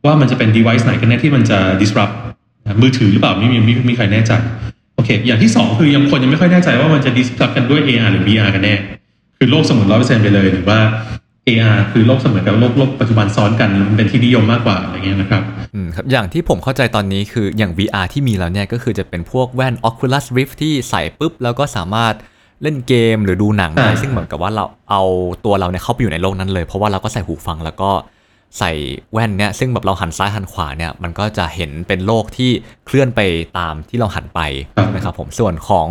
[0.06, 2.16] ว่ามันจะเป็น device ไหนกันแน่ที่มันจะ disrupt
[2.82, 4.32] มือถือหรือเปล่าไม่มีไม่มีใครแน่ใจ
[4.96, 8.76] โอเค อย่างที่สองคือยังคนยังไม่ค่อยแน่ใจว่ามันจะ disrupt กันด้วย AR หรือ VR กันแน่
[9.38, 10.80] คือโลกเสมือนร้อยเปอร์เซ็นต์ไปเลย หรือว่า
[11.48, 15.42] AR คือโลกเสมือนกับโลกโลกปัจจุบันซ้อนกันมันเป็นที่นิยมมากกว่าอะไรเงี้ยนะครับ
[15.76, 22.14] อืมครับ อย่างที่ผมเข้าใจตอนนี้คืออย่าง VR ที่มีแล้วเนี่ยก็คือจะเป็นพวกแว่น Oculus Rift ที่ใส่ปุ๊บ แล้วก็สามารถ
[22.64, 25.04] เล่นเกมหรือดูหนังได้อ่าซึ่งเหมือนกับว่าเราเอา
[25.46, 27.92] ตัวเราเนี่ยเข้าไปอยู่ในโลกนั้นเลย เพราะว่าเราก็ใส่หูฟังแล้วก็
[28.60, 28.72] ใส่
[29.14, 32.52] แว่นเนี่ยซึ่งแบบเราหันซ้ายหันขวาเนี่ยมันก็จะเห็นเป็นโลกที่
[32.86, 33.22] เคลื่อนไป
[33.58, 34.42] ตามที่เราหันไป
[34.74, 35.88] ใช่ไหมครับผมส่วนของ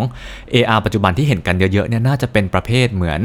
[0.54, 3.20] AR ปัจจุบันที่เห็นกันเยอะๆเนี่ยน่าจะเป็นประเภทเหมือน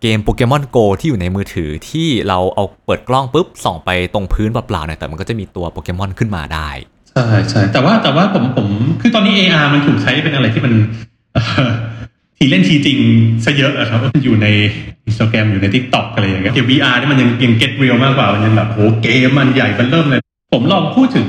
[0.00, 6.68] เกมโปเกมอนโกที่อยู่ในมือถือที่เราเอาเปิดกล้องปุ๊บส่องไปตรงพื้นเปล่าๆเนี่ยแต่มันก็จะมีตัวโปเกมอนขึ้นมาได้
[7.10, 8.68] ใช่ใช่แต่ว่าแต่ว่าผมผม
[9.00, 10.72] คือตอนนี้ AR มันถูกใช้เป็นอะไรที่มัน
[12.42, 12.98] ทีเล่นทีจริง
[13.44, 14.46] ซะเยอะอะครับมันอยู่ใน
[15.08, 20.20] Instagram อยู่ใน TikTok อะไรอย่างเงี้ยเกม VR นี่มันยังยัง get real มากกว่ามันยังแบบโหเกมมันใหญ่มันเริ่มเลย
[20.52, 21.26] ผมลองพูดถึง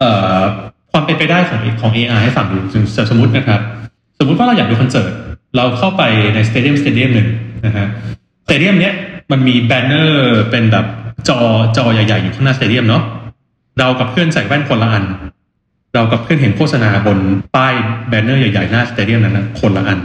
[0.00, 0.40] เอ่อ
[0.92, 2.58] ความเป็นไปได้ของของ AR ให้ฟังดู
[3.10, 3.60] สมมตินะครับ
[4.18, 5.12] สมมุติว่าเราอยากดูคอนเสิร์ต
[5.56, 6.02] เราเข้าไป
[6.34, 7.28] ใน stadium stadium หนึ่ง
[7.66, 7.86] นะฮะ
[8.44, 8.94] stadium เนี้ย
[9.32, 10.86] มันมี banner เป็นแบบ
[11.28, 11.38] จอ
[11.76, 13.02] จอใหญ่ ๆ อยู่ข้างหน้า stadium เนาะ
[13.78, 15.04] เรากับเพื่อนใส่แว่นคนละอัน
[15.94, 17.18] เรากับเพื่อนเห็นโฆษณาบน
[17.56, 17.74] ป้าย
[18.08, 19.98] banner ใหญ่ๆหน้า stadium นั้นนะคนละอัน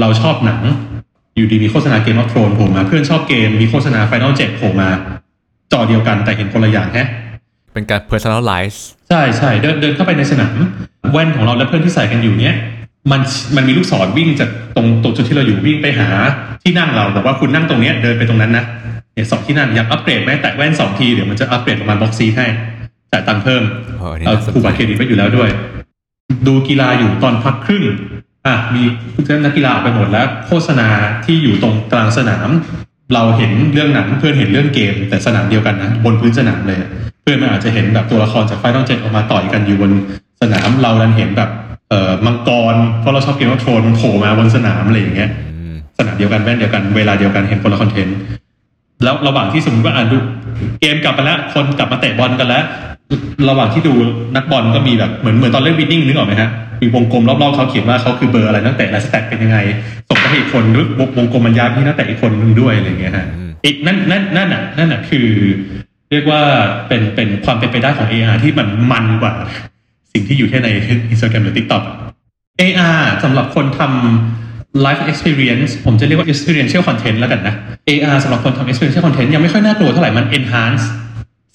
[0.00, 0.62] เราชอบหนัง
[1.36, 4.88] อยู่ดีมีโฆษณา Game of Thrones โผล่มาเพื่อนชอบเกมมีโฆษณา Final เจ็ดโผล่มา
[5.72, 7.08] จอเดียวกันแต่เห็นคนละอย่างแฮะ
[7.74, 10.56] เป็นการ personalize ใช่ใช่เดินเดินเข้าไปในสนาม
[11.12, 12.54] แว่นของเราและเพื่อนที่ใส่กันอยู่เนี้ย
[13.10, 13.20] มัน
[13.56, 16.08] มันมีลูกศรวิ่งจากตรงตรงจุดที่เราอยู่วิ่งไปหา
[16.62, 18.64] ที่นั่งเราบอกว่าคุณนั่งตรงเนี้ยเดินไปตรงนั้นนะ
[19.14, 22.46] เนี่ยสองที่นั่งอยากอัปเกรดไหมแตะแว่นสองทีเดี๋ยวมันจะอัปเกรดประมาณบ็อกซีให้
[23.12, 23.62] จ่ายตังค์เพิ่ม
[23.98, 25.50] เออนี่เอาน่าสนใจผูกบัตรเครดิตไว้อยู่แล้วด้วย
[26.46, 27.84] ดูกีฬาอยู่ตอนพักครึ่ง
[28.46, 28.82] อะมี
[29.44, 30.88] นักกีฬาออกไปหมดแล้ว โฆษณา
[31.24, 32.48] ที่อยู่ตรงกลางสนาม
[33.14, 36.78] เราเห็นเรื่องหนังเพื่อนเห็นเรื่องเกม แต่สนามเดียวกันนะบนพื้นสนามเลย
[37.22, 39.90] เพื่อนมันอาจจะเห็นแบบตัวละครจากไฟต้องเจ็ดออกมาต่อยกันอยู่บน
[40.40, 41.50] สนามเราดันเห็นแบบ
[41.90, 45.30] เอ่อมังกรเพราะเราชอบเกมว่าโทรนมันโผล่มาบนสนามอะไรอย่างเงี้ย
[45.98, 48.16] สนามเดียวกันแว่นเดียวกันเวลาเดียวกันเห็นคนละคอนเทนต์
[49.04, 50.18] แล้วระหว่างที่สมมติว่าอ่านดู
[50.80, 52.64] เกมกลับมาแล้วคนกลับมาเตะบอลกันแล้ว
[53.48, 53.94] ระหว่างที่ดู
[54.36, 56.50] นักบอลก็มีแบบเหมือนเหมือนตอนเล่นวินนิ่งนึกออกไหมฮะ
[56.82, 59.58] มีวงกลมรอบๆเขาเขียนว่าเขาคือเบอร์อะไรนักเตะและสแตทเป็นยังไง
[60.08, 60.86] ส่งไปอีกคนนึก
[61.18, 63.26] วงกลมมันยายไปที่นักเตะอีกคนนึงด้วยอะไรเงี้ยฮะ
[63.64, 65.26] อีกนั่นนั่นนั่นน่ะนั่นน่ะคือ
[66.10, 66.40] เรียกว่า
[66.88, 69.32] เป็นเป็นความเป็นไปได้ของ AR ที่มันมันกว่า
[70.12, 70.68] สิ่งที่อยู่แค่ใน
[71.12, 71.82] Instagram หรือ TikTok
[72.60, 77.54] AR สำหรับคนทำ life experience ผมจะเรียกว่า experiential content แล้วกันนะ
[77.88, 80.84] AR สำหรับคนทำ experiential content ยังไม่ค่อยน่ากลัวเท่าไหร่มัน enhance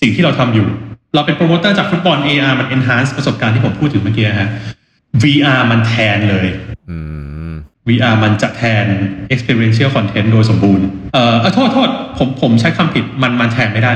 [0.01, 0.67] สิ่งที่เราทำอยู่
[1.15, 4.49] เราเป็นโปรโมเตอร์จากฟุตบอล AR มัน enhance ประสบการณ์ที่ผมพูดถึงเมื่อกี้ฮะ
[5.23, 6.47] VR มันแทนเลย
[6.89, 6.97] อื
[7.49, 7.51] ม
[7.89, 8.85] VR มันจะแทน
[9.33, 13.91] experiential content โดยสมบูรณ์เอ่อเอ่อโทษโทษผมผมใช้คำผิดมันมันแทนไม่ได้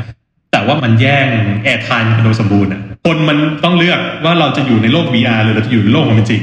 [0.51, 1.27] แต่ว่ามันแย่ง
[1.65, 6.41] air time กันโดยสมบูรณ์อะคนมันต้องเลือกว่าเราจะอยู่ในโลก VR หรือเราจะอยู่ในโลกความเป็นจริง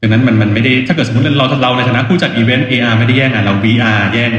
[0.00, 4.32] ดังนั้นมันมันไม่ได้ถ้าเกิดสมมติเราเราในฐานะผู้จัดอีเวนต์ AR ไม่ได้แย่งอะเรา VR แย่ง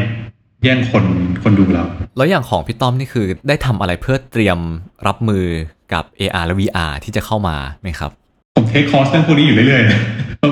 [0.63, 1.04] แย่งคน
[1.43, 1.86] คนดูเรา
[2.17, 4.60] แล้วอย่างของพี่ต้อมนี่คือได้ทำอะไรเพื่อเตรียม
[5.08, 5.45] รับมือ
[5.93, 8.12] กับ AR และ VR ที่จะเข้ามาไหมครับ
[8.58, 10.00] ผมเทคคอร์สเรื่องพวกนี้อยู่เรื่อยๆนะ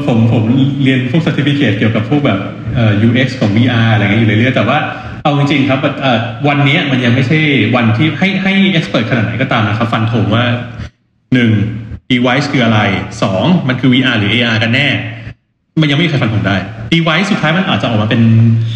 [0.07, 0.43] ผมผม
[0.83, 2.39] เรียนพวก certificate เกี่ยวกับพวกแบบ
[2.75, 4.77] เอ่อ UX ของ VR อะไรเงี้ยอยู่เรื่อยๆแต่ว่า
[5.23, 7.39] เอาจริงๆครับเอ่อวันเนี้ยมันยังไม่ใช่
[7.75, 10.43] วันที่ให้ให้ expert ขนาดไหนก็ตามนะครับ ฟันธงว่า
[11.33, 11.51] หนึ่ง
[12.11, 12.79] device คืออะไร
[13.21, 14.87] สองมันคือ VR หรือ AR กันแน่
[15.81, 16.55] มันยังไม่มีใครฟันธงได้
[16.93, 18.21] device สุดท้ายมันอาจจะออกมาเป็น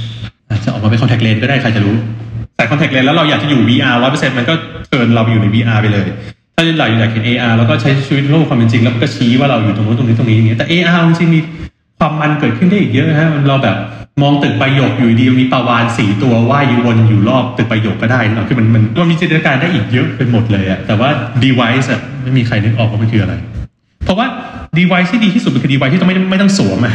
[0.01, 0.02] อา
[0.65, 1.95] จะออกมาเป็น contact lens ก็ได้ใครจะรู้
[2.55, 4.53] ใส่ contact lens แล้วเราอยากจะอยู่ VR ร้อยเปอร์เซ็นต์มันก็
[4.87, 6.07] เชิญเราไปอยู่ใน VR ไปเลย
[6.55, 11.39] ถ้าเราอยากเห็น AR แล้วก็ใช้ชีวิตโลกความเป็นจริง แล้วก็ชี้ว่าเราอยู่ตรงนู้นตรงนี้ตรงนี้อย่างเงี้ยแต่ AR จริงมี
[11.99, 13.75] ความมันเกิดขึ้นได้อีกเยอะนะฮะเราแบบ
[14.21, 21.09] มองตึกใบหยกอยู่ดีมีปลาวานสีตัวว่ายอยู่วนอยู่รอบตึกใบหยกก็ได้นะคือมันมันมันมีจินตนาการได้อีกเยอะไปหมดเลยอะแต่ว่า
[21.43, 23.33] device อะไม่มีใครนึกออกว่ามันคืออะไร
[24.05, 24.27] เพราะว่า
[24.77, 26.93] device ที่ดีที่สุดมันคือ device ที่ต้องไม่ไม่ต้องสวมอะ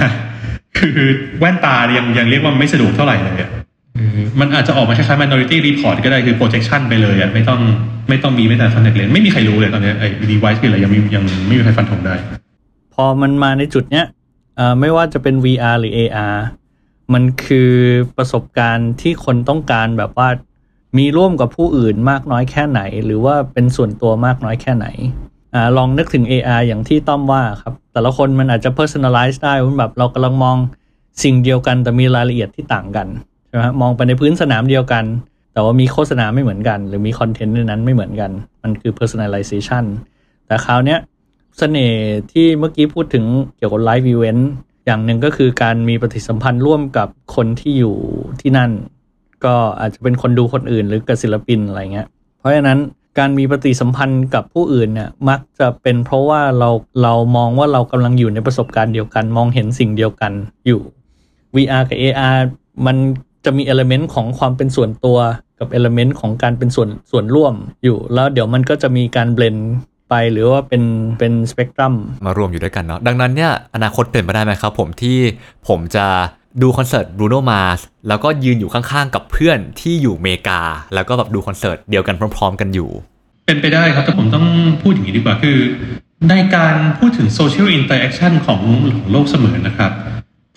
[0.78, 0.98] คือ
[1.40, 3.50] แว่นตายังยังเรียกว่าไม่สะดวกเท่าไหร่เลยอะ
[3.96, 7.60] เออมันอาจจะออกมาคล้ายๆ minority report ก็ได้คือ projection ไปเลยอะไม่ต้อง
[8.08, 12.14] ไม่ต้องมีไม่แต่ contact lens ไม่มีใครรู้เลยตอนเนี้ยไอ้ device คืออะไรยังมียังไม่มีใครฟันธงได้
[12.94, 14.06] พอมันมาในจุดเนี้ย
[14.56, 16.36] เอ่อไม่ว่าจะเป็น VR หรือ AR
[17.12, 17.72] มันคือ
[18.16, 20.28] ประสบการณ์ที่คนต้องการแบบว่า
[20.98, 24.86] มีร่วมกับผู้อื่นมากน้อยแค่ไหน หรือว่าเป็นส่วนตัวมากน้อยแค่ไหน
[25.54, 30.56] อ่าลองนึกถึง AR อย่างที่ต้อมว่าครับ แต่ละคนมันอาจจะ personalize ได้ว่าแบบเรากำลังมอง
[31.22, 33.06] สิ่งเดียวกันแต่มีรายละเอียดที่ต่างกัน
[33.48, 35.04] ใช่ไหมมองไปในพื้นสนามเดียวกัน
[35.52, 38.30] แต่ว่ามีโฆษณาไม่เหมือนกัน หรือมีคอนเทนต์ในนั้นไม่เหมือนกัน
[38.62, 39.84] มันคือ personalization
[40.46, 40.98] แต่คราวเนี้ย
[41.58, 43.24] เสน่ห์ที่เมื่อกี้พูดถึง
[43.56, 44.50] เกี่ยวกับ live event
[44.86, 47.96] อย่างหนึ่งก็คือการมีปฏิสัมพันธ์ร่วมกับคนที่อยู่
[48.40, 48.70] ที่นั่น
[49.44, 52.06] ก็อาจจะเป็นคนดูคนอื่นหรือกับศิลปินอะไรเงี้ย
[52.38, 52.78] เพราะฉะนั้น
[53.18, 56.70] การมีปฏิสัมพันธ์กับผู้อื่นเนี่ยมักจะเป็นเพราะว่าเรา
[57.02, 60.32] เรามองว่าเรากำลังอยู่ในประสบการณ์เดียวกัน มองเห็นสิ่งเดียวกัน
[60.66, 60.80] อยู่
[61.56, 62.38] VR กับ AR
[62.86, 62.96] มัน
[63.44, 65.18] จะมี element ของความเป็นส่วนตัว
[65.58, 69.56] กับ element ของการเป็นส่วนส่วนร่วมอยู่ แล้วเดี๋ยวมันก็จะมีการ blend
[70.10, 70.82] ไปหรือว่าเป็น
[71.18, 71.94] เป็นสเปกตรัม
[72.26, 75.18] มารวมอยู่ด้วยกันเนาะดังนั้นเนี่ยอนาคตเป็นไปได้ไหมครับผมที่
[75.68, 76.06] ผมจะ
[76.62, 80.60] ดูคอนเสิร์ต Bruno Marsแล้วก็ยืนอยู่ข้างๆ กับเพื่อนที่อยู่เมกา
[80.94, 82.90] แล้วก็แบบดูคอนเสิร์ตเดียวกันพร้อม ๆ กันอยู่
[83.46, 84.46] เป็นไปได้ครับ แต่ผมต้อง
[84.82, 85.58] พูดอย่างนี้ดีกว่าคือ
[86.30, 88.60] ในการพูดถึง social interaction ของ
[88.96, 89.90] ของโลกเสมอนะครับ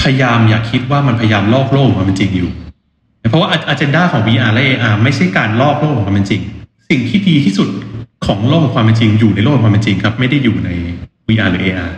[0.02, 2.52] พยายามอย่าคิดว่ามันพยายามลอกโลกของมันเป็นจริงอยู่
[3.30, 6.42] เพราะว่าอ g e n d a ของ VR และ AR ไม่ใช่การลอกโลกของความเป็นจริง
[6.90, 7.70] สิ่งที่ดีที่สุด
[8.26, 10.70] ของโลกของความเป็นจริงอยู่ในโลกของความเป็นจริงครับไม่ได้อยู่ใน
[11.28, 11.92] VR หรือ AR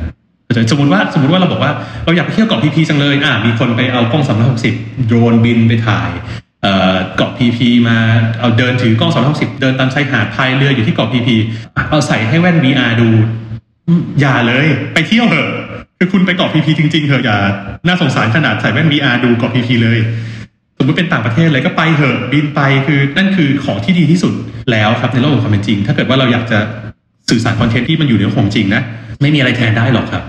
[0.71, 1.71] สมมติว่าสมมติว่าเราบอกว่า
[2.05, 4.23] เราอยากไปเที่ยวเกาะพีพีจังเลยอ่ามีคนไปเอากล้อง
[4.65, 6.09] 360โดรนบินไปถ่าย
[7.15, 7.97] เกาะพีพีมา
[8.39, 11.35] เอาเดินถือกล้อง360เดินตามชายหาดพายเรืออยู่ที่เกาะพีพี
[11.89, 13.09] เอาใส่ให้แว่น VR ดู
[14.19, 15.49] อย่าเลย ไปเที่ยวเถอะ
[15.97, 17.37] คือคุณไปเกาะพีพีจริงๆเถอะอย่า
[17.87, 19.99] น่าสงสารขนาดใส่แว่น VR ดูเกาะพีพีเลย
[20.77, 24.33] สมมติเป็นต่างประเทศเลยก็ไปเถอะบินไปคือนั่นคือของที่ดีที่สุด
[24.71, 26.59] แล้วครับในโลกของความเป็นจริง ถ้าเกิดว่าเราอยากจะ
[27.29, 28.81] สื่อสารคอนเทนต์ที่มันอยู่ในของจริงนะ
[29.21, 30.23] ไม่มีอะไรแทนได้หรอกครับ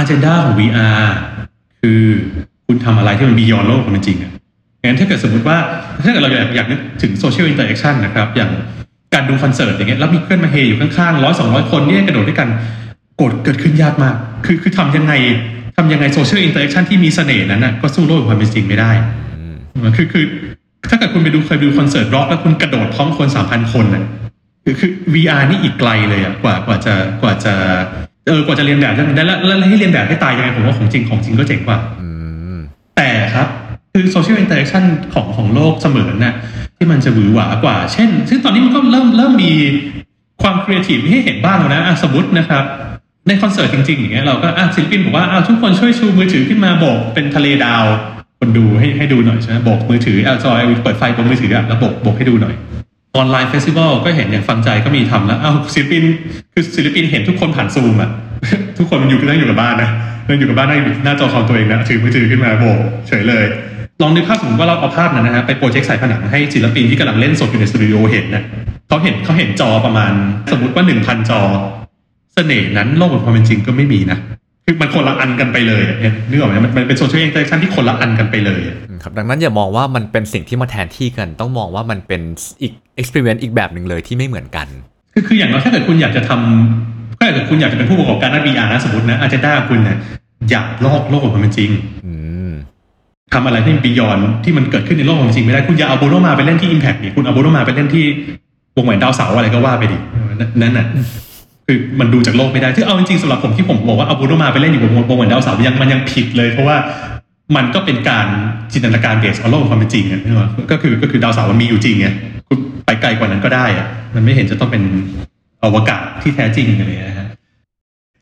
[0.00, 1.06] a g e n d a ของ VR
[1.80, 2.02] คือ
[2.66, 4.32] คุณทำอะไรที่มัน beyond โลกของมันจริงอะ
[4.82, 5.58] งั้นถ้าเกิดสมมติว่า
[6.04, 8.50] ถ้าเกิดเราอยากอยากนึกถึง social interaction นะครับ อย่าง
[9.14, 12.48] การดูคอนเสิร์ตอย่างเงี้ยแล้วมีเพื่อนมาเฮอยู่ข้างๆร้อยสองร้อยคนเนี่ยกระโดดด้วยกัน
[13.20, 15.12] ก็เกิดขึ้นยากมาก คือคือทำยังไง
[15.76, 18.92] ทำยังไง social interaction ที่มีเสน่ห์นั้นน่ะก็สู้โลกของความเป็นจริงไม่ได้
[19.96, 20.24] คือคือ
[20.90, 24.04] ถ้าเกิดคุณไปดูเคยดูคอนเสิร์ตร็อกแล้วคุณกระโดดพร้อมคนสามพันคนน่ะ
[24.64, 27.54] คือคือ VR นี่อีกไกลเลยอะกว่ากว่าจะกว่าจะ
[28.26, 32.08] เออกว่าจะเลียนแบบได้แล้วแล้วให้เลียนแบบให้ตายยังไงผมว่าของจริงของจริงก็เจ๋งกว่าอื
[32.56, 32.58] ม
[32.96, 33.46] แต่ครับ
[33.92, 36.34] คือ social interaction ของของโลกเสมือนน่ะ
[36.76, 39.52] ที่มันจะหวือหวากว่า เช่น ซึ่งตอนนี้มันก็เริ่มเริ่มมี
[40.42, 42.64] ความครีเอทีฟให้เห็นบ้างแล้วนะอะสมมตินะครับ
[43.26, 47.84] ในคอนเสิร์ตจริง ๆ อย่างเงี้ยเราก็อะศิลปินบอกว่าอะทุกคนช่วยชูมือถือขึ้นมาโบกเป็นทะเลดาว
[48.38, 52.54] คนดูให้ให้ดูหน่อยใช่ไหมโบกมือถือเอาจอเปิดไฟบนมือถืออะแล้วโบกโบกให้ดูหน่อย
[53.16, 56.04] online festival ก็เห็นอย่างฟังใจก็มีทำแล้วอ้าวศิลปิน
[56.52, 58.10] คือศิลปินเห็นทุกคนผ่านซูมอะ
[58.78, 59.90] ทุกคนมันอยู่นั่งอยู่กับบ้านนะ
[60.28, 63.44] นั่งอยู่กับบ้านนั่งหน้าจอคอมตัวเองนะถือมือถือขึ้นมาโบกเฉยเลย
[64.02, 68.42] ลองนึกภาพสมมติว่าเราเอาภาพนั้นนะฮะไป project ใส่ผนังให้ศิลปินที่กำลังเล่นสดอยู่ในสตูดิโอเห็นนะ
[68.88, 70.12] เขาเห็นเขาเห็นจอประมาณ
[70.52, 71.40] สมมติว่าหนึ่งพันจอ
[72.34, 74.18] เสน่ห์นั้นโลกบนความเป็นจริงก็ไม่มีนะ
[74.64, 82.20] คือมันคนละอันกันไปเลยอะเนี่ยนึกออกไหมมันมันเป็น social interaction ที่คนละอันกันไปเลยอะครับดังนั้นอย่ามองว่ามันเป็นสิ่งที่มาแทนที่กัน ต้องมองว่ามันเป็น
[82.62, 84.66] อีก experience อีกแบบหนึ่งเลยที่ไม่เหมือนกัน
[85.12, 89.98] คือคืออย่างน้อยถ้าเกิดคุณอยากจะทำถ้าเกิดคุณอยากจะเป็นผู้ประกอบการด้าน VR นะสมมตินะอาจจะได้คุณเนี่ย
[90.50, 91.70] อยากลอกโลกของมันเป็นจริง
[92.06, 92.14] อื
[92.48, 92.52] ม
[93.34, 98.04] ทำอะไรที่บียอนที่มันเกิดขึ้นในโลกของมันจริงไม่ได้คุณอย่าเอาโบโนมาไปเล่นที่ Impact นี่คุณเอาโบโนมาไปเล่นที่
[98.76, 99.98] วงแหวนดาวเสาร์อะไรก็ว่าไปดิ
[100.60, 100.86] นั่นน่ะ
[101.72, 106.76] คือมันดูจากโลกไม่ได้ที่เอาจริงๆสำหรับผมที่ผมบอกว่าเอาโบโนมาไปเล่นอยู่บนวงแหวนดาวเสาร์ยังมันยังผิดเลย เพราะว่า
[107.56, 108.26] มันก็เป็นการ
[108.72, 112.06] จินตนาการ base เอาโลกความเป็นจริงอะนึกออกปะก็คือก็คือดาวเสาร์มันมีอยู่จริงไง
[112.48, 114.82] คุณไปไกลกว่านั้นก็ได้อะมันไม่เห็นจะต้องเป็น
[115.64, 117.28] อวกาศที่แท้จริงอะไรนะฮะ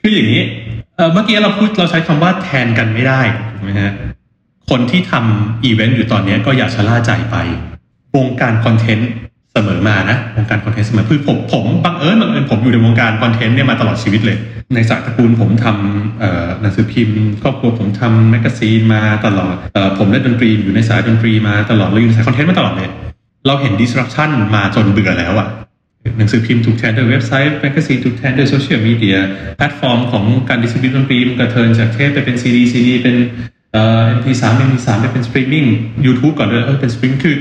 [0.00, 0.42] คืออย่างนี้
[1.12, 3.20] เมื่อกี้เราพูดเราใช้คำว่าแทนกันไม่ได้
[3.56, 3.92] ถูกไหมฮะ
[4.70, 7.36] คนที่ทำอีเวนต์อยู่ตอนนี้ก็อย่าชะล่าใจไป
[8.16, 9.10] วงการคอนเทนต์
[9.58, 14.38] สมอมานะวงการคอนเทนต์เสมอคือผมผมบังเอิญบังเอิญผมอยู่ในวงการคอนเทนต์เนี่ยมาตลอดชีวิตเลย
[14.74, 22.90] ในสายตระกูลผมทำหนังสือพิมพ์ครอบครัวผมทำแมกกาซีนมาตลอดออผมเล่นดนตรีอยู่ในสายดนตรีมาตลอดเราอยู่ในสายคอนเทนต์มาตลอดเลย
[23.46, 25.48] เราเห็น disruption มาจนเบื่อแล้วอะ
[26.18, 29.16] หนังสือพิมพ์ถูกแทนด้วยเว็บไซต์แมกกาซีนถูกแทนด้วยโซเชียลมีเดีย
[29.56, 33.16] แพลตฟอร์มของการ distribute ดนตรีมันกระเทินจากเทปไปเป็นซีดีซีดีเป็น
[33.72, 35.64] เอ่อ MP3 MP3 ไปเป็นสตรีมมิ่ง
[36.06, 37.36] YouTube ก่อนด้วยเออเป็นสตรีมคือ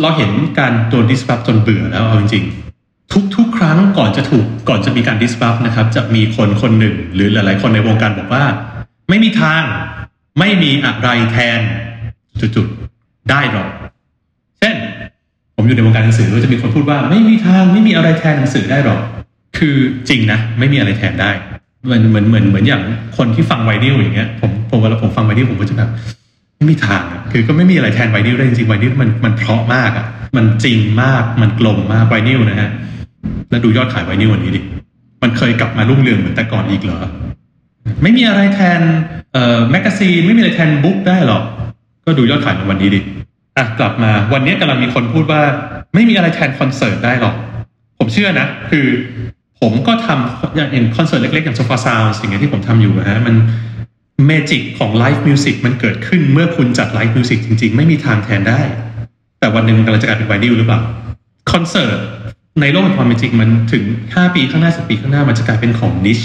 [0.00, 8.44] เราเห็นการโดน disrupt จนเบื่อแล้วเอาจริงๆ ทุกทุกครั้งก่อนจะถูกก่อนจะมีการ disrupt นะครับ จะมีคนคนหนึ่ง หรือหลายๆ คนในวงการบอกว่า
[9.08, 9.62] ไม่มีทาง
[10.38, 11.60] ไม่มีอะไรแทน
[12.40, 13.68] จุดๆได้หรอก
[14.58, 14.76] เช่น
[15.56, 19.00] ผมอยู่ในวงการหนังสือก็จะมีคนพูดว่า ไม่มีทางไม่มีอะไรแทนหนังสือได้หรอก
[19.58, 19.76] คือ
[20.08, 21.30] จริงนะ ไม่มีอะไรแทนได้
[21.84, 22.82] เหมือนเหมือนเหมือนเหมือนอย่าง
[23.16, 25.90] คนที่ฟังไวนิลอย่างเงี้ยผมผมเวลาผมฟังไวนิลผมก็จะแบบ
[26.56, 32.70] ไม่มีทางคือก็ไม่มีอะไรแทนไวนิลได้จริงๆไวนิลมันมันเพราะมากอะมันจริงมากมันกลมมากไวนิลนะฮะ
[33.50, 34.60] แล้วดูยอดขายไวนิลวันนี้ดิ
[35.22, 36.98] มันเคยกลับมารุ่งเรืองเหมือนแต่ก่อนอีกเหรอ
[38.02, 38.80] ไม่มีอะไรแทน
[39.32, 41.42] เอ่อแมกกาซีนไม่มีอะไรแทน book ได้หรอก
[42.04, 43.00] ก็ดูยอดขายในวันนี้ดิ
[43.56, 45.42] อะกลับมาวันนี้กำลังมีคนพูดว่า
[45.94, 47.34] ไม่มีอะไรแทนคอนเสิร์ตได้หรอก
[47.98, 48.86] ผมเชื่อนะ คือ
[49.60, 53.34] ผมก็ทำอย่างเห็นคอนเสิร์ตเล็กๆอย่าง Sofar Sounds สิ่งที่ผมทำอยู่นะฮะมัน
[54.24, 58.60] magic ของ live music มันเกิดขึ้นเมื่อคุณจัด live music จริง ๆ ไม่มีทางแทนได้
[59.40, 60.80] แต่วันหนึ่งมันกำลังจะกลายเป็นไวนิลหรือเปล่า
[61.52, 61.98] คอนเสิร์ต
[62.60, 66.20] ในโลกแห่งความเป็นจริงมันถึง 5 ปีข้างหน้า10ปีข้างหน้ามันจะกลายเป็นของนิช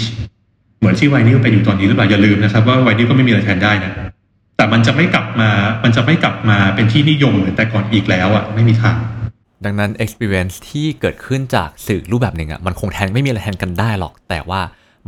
[0.78, 3.92] เหมือนที่ไวนิลเป็นอยู่ตอนนี้หรือเปล่าอย่าลืมนะครับว่าไวนิลก็ไม่มีอะไรแทนได้นะ
[4.56, 5.50] แต่มันจะไม่กลับมา
[5.84, 8.96] มันจะไม่กลับมาเป็นที่นิยมเหมือนแต่ก่อนอีกแล้วอะไม่มีทาง
[9.64, 14.60] ดังนั้น experience ที่เกิดขึ้นจากสื่อรูปแบบหนึ่งอะ่ะมันคงแทนไม่มีอะไรแทนกันได้หรอก แต่ว่า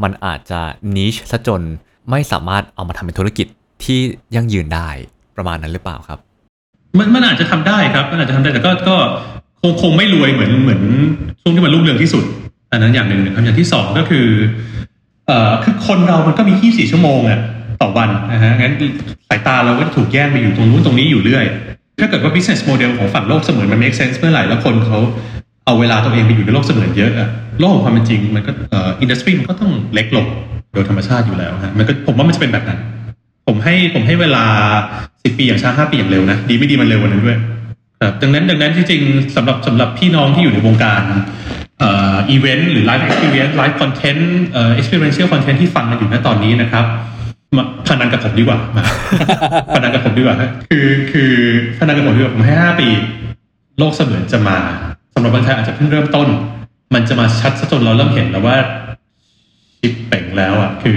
[0.02, 0.60] มันอาจจะ
[0.96, 1.62] niche ซะจน
[2.10, 3.46] ไม่สามารถเอามาทำเป็นธุรกิจ
[3.84, 3.98] ที่
[4.34, 4.88] ยั่งยืนได้
[5.36, 6.18] ประมาณนั้นหรือเปล่าครับ
[6.98, 8.96] มันมันอาจจะทำได้ครับ มันอาจจะทำได้แต่ก็ก็
[9.62, 10.82] คงคงไม่รวยเหมือนเหมือน
[11.40, 12.24] ช่วงที่มันรุ่งเรืองที่สุด
[12.72, 14.26] อันนั้นอย่างหนึ่งครับอย่างที่สองก็คือ
[15.26, 17.38] เอ่อคือคนเรามันก็มี 24 ชั่วโมงอะ
[17.82, 18.74] ต่อวันนะฮะงั้น
[19.28, 21.44] สายตาเราก็ถูกแย่งไปอยู่ตรงนู้นตรงนี้อยู่เรื่อย
[22.00, 24.98] ถ้าเกิดว่า business model ของฝั่งโลกเสมือนมัน make sense เมื่อไหร่แล้วคนเขา
[25.64, 27.28] เอาเวลาตัวเองไปอยู่ในโลกเสมือนเยอะอะ
[27.60, 30.26] โลกของความเป็นจริงมันก็เอ่ออินดัสทรีมันก็ต้องเล็กลง
[30.74, 32.78] โดยธรรมชาติอยู่แล้วฮะมันก็ผมว่ามันจะเป็นแบบนั้น
[33.46, 34.44] ผมให้ผมให้เวลา
[35.22, 37.38] สิบปีอย่างช้าห้าปีอย่างเร็วนะดีไม่ดีมันเร็วกว่านั้นด้วย
[38.00, 41.02] ครับดังนั้นดังนั้นจริงๆสำหรับสำหรับพี่น้องที่อยู่ในวงการ
[41.80, 46.84] เอ่ออีเวนต์หรือ live experience live content เอ่อ experiential content ที่ฟังกันอยู่ณตอนนี้นะครับ
[47.56, 48.84] มาพนันกับผมดีกว่ามา
[49.74, 50.36] พนันกับผมดีกว่า
[50.70, 51.32] คือคือ
[51.78, 52.88] พนันกับผมดีกว่าผมให้ห้าปี
[53.78, 54.58] โลกเสมือนจะมา
[55.14, 56.28] สำหรับเมืองไทยอาจจะเพิ่งเริ่มต้น
[56.94, 58.56] มันจะมาชัดซะจนเราเริ่มเห็นแล้วว่า
[59.80, 60.96] ชิปเป่ง แล้วอะคือ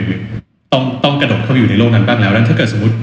[0.73, 2.95] ต้องต้องกระโดดเข้าไปอยู่ในโลกนั้นบ้างแล้วแล้วถ้าเกิดสมมติ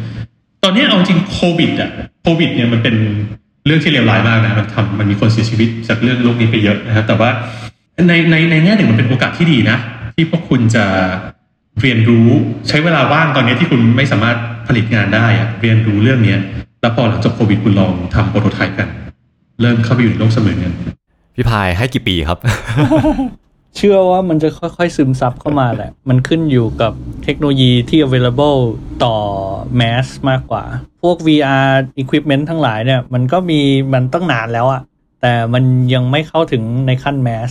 [0.65, 1.91] ตอนนี้เอาจริงโควิดอะ
[2.23, 2.95] โควิดเนี่ยมันเป็น
[3.67, 7.31] เรื่องที่เลวร้ายมากนะมันทำมันมีคนเสียชีวิตจากเรื่องโรคนี้ไปเยอะนะครับ แต่ว่า
[8.09, 9.77] ในในในแง่หนึ่งมันเป็นโอกาสที่ดีนะ
[10.15, 10.85] ที่พวกคุณจะ
[11.81, 12.29] เรียนรู้
[12.69, 14.37] ใช้เวลาว่างตอนนี้ที่คุณไม่สามารถ
[14.69, 16.39] ผลิตงานได้อะเรียนรู้เรื่องเนี้ย
[16.81, 18.89] แล้วพอหลังจบโควิดคุณลองทำโปรโตไทป์กัน
[19.61, 20.73] เริ่มเข้าไปอยู่ในโลกเสมือนกัน
[21.35, 22.39] พี่พายให้กี่ปีครับ
[23.77, 26.93] เชื่อว่ามันจะค่อยๆซึมซับเข้ามาแหละ มันขึ้นอยู่กับ
[27.25, 28.59] เทคโนโลยีที่ available
[29.05, 29.17] ต่อ
[29.81, 30.65] mass มากกว่า
[31.03, 31.69] พวก VR
[32.03, 33.61] equipment ทั้งหลายเนี่ย มันก็มี
[33.93, 34.83] มันตั้งนานแล้วอะ
[35.23, 35.65] แต่มัน
[35.95, 37.51] ยังไม่เข้าถึงในขั้น mass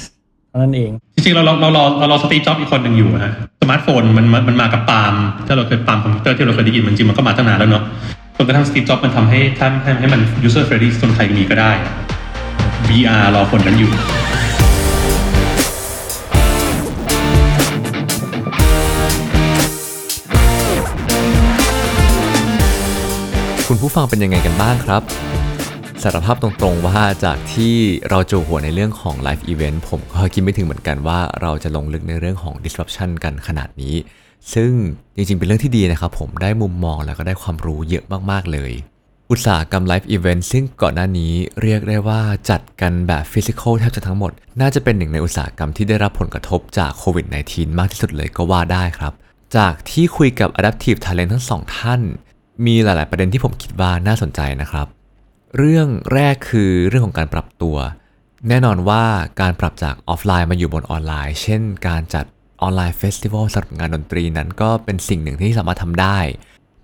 [0.50, 5.14] เท่านั้นเอง จริงๆ เราเราเรารอเรารอ Steve Jobs อีกคนหนึ่งอยู่ฮะสมาร์ทโฟนมันมันมากับปาล์ม
[5.48, 7.84] ถ้าเราเคย palm computer ที่เราเคยได้ยินมันจริงมันก็มาตั้งนานแล้วเนาะ
[8.36, 11.72] จนกระทั่งสตีจ็อบมันทำให้ท่านให้ให้มัน user friendly จนใครมีก็ได้
[12.88, 13.92] VR รอคนนั้นอยู่
[23.76, 25.02] คุณผู้ฟังเป็นยังไงกันบ้างครับ
[26.04, 27.76] สารภาพตรงๆว่าจากที่
[28.10, 33.96] เราโจหัวในเรื่องของ Live Event ผมก็คิดไม่ถึงเหมือนกันว่าเราจะลงลึกในเรื่องของ disruption กันขนาดนี้
[34.54, 34.72] ซึ่ง
[35.16, 38.72] จริงๆ เป็นเรื่องที่ดีนะครับ ผมได้มุมมองแล้วก็ได้ความรู้เยอะมากๆเลย
[39.32, 49.14] อุตสาหกรรม Live Event ซึ่งก่อนหน้านี้เรียกได้ว่าจัดกันแบบ physical แทบจะทั้งหมด น่าจะเป็นหนึ่งในอุตสาหกรรมที่ได้รับผลกระทบจากโควิด -19 มากที่สุดเลยก็ว่าได้ครับ
[49.58, 52.02] จากที่คุยกับ Adaptive Talent ทั้งสองท่าน
[52.66, 54.88] มีหลาย ๆ ประเด็นที่ผมคิดว่าน่าสนใจนะครับ
[55.58, 57.78] เรื่องแรกคือเรื่องของการปรับตัว
[58.50, 59.04] แน่นอนว่า
[59.42, 62.26] การปรับจากออฟไลน์มาอยู่บนออนไลน์ เช่น การจัด
[62.62, 66.20] online festival สำหรับงานดนตรีนั้นก็เป็นสิ่งหนึ่งที่สามารถทำได้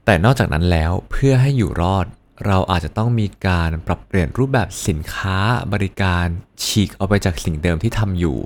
[0.05, 2.05] แต่นอกจากนั้นแล้วเพื่อให้อยู่รอด
[2.45, 5.38] เราอาจจะต้องมีการปรับเปลี่ยนรูปแบบสินค้า
[5.74, 6.26] บริการ
[6.63, 8.38] ฉีกออกไปจากสิ่งเดิมที่ทำอยู่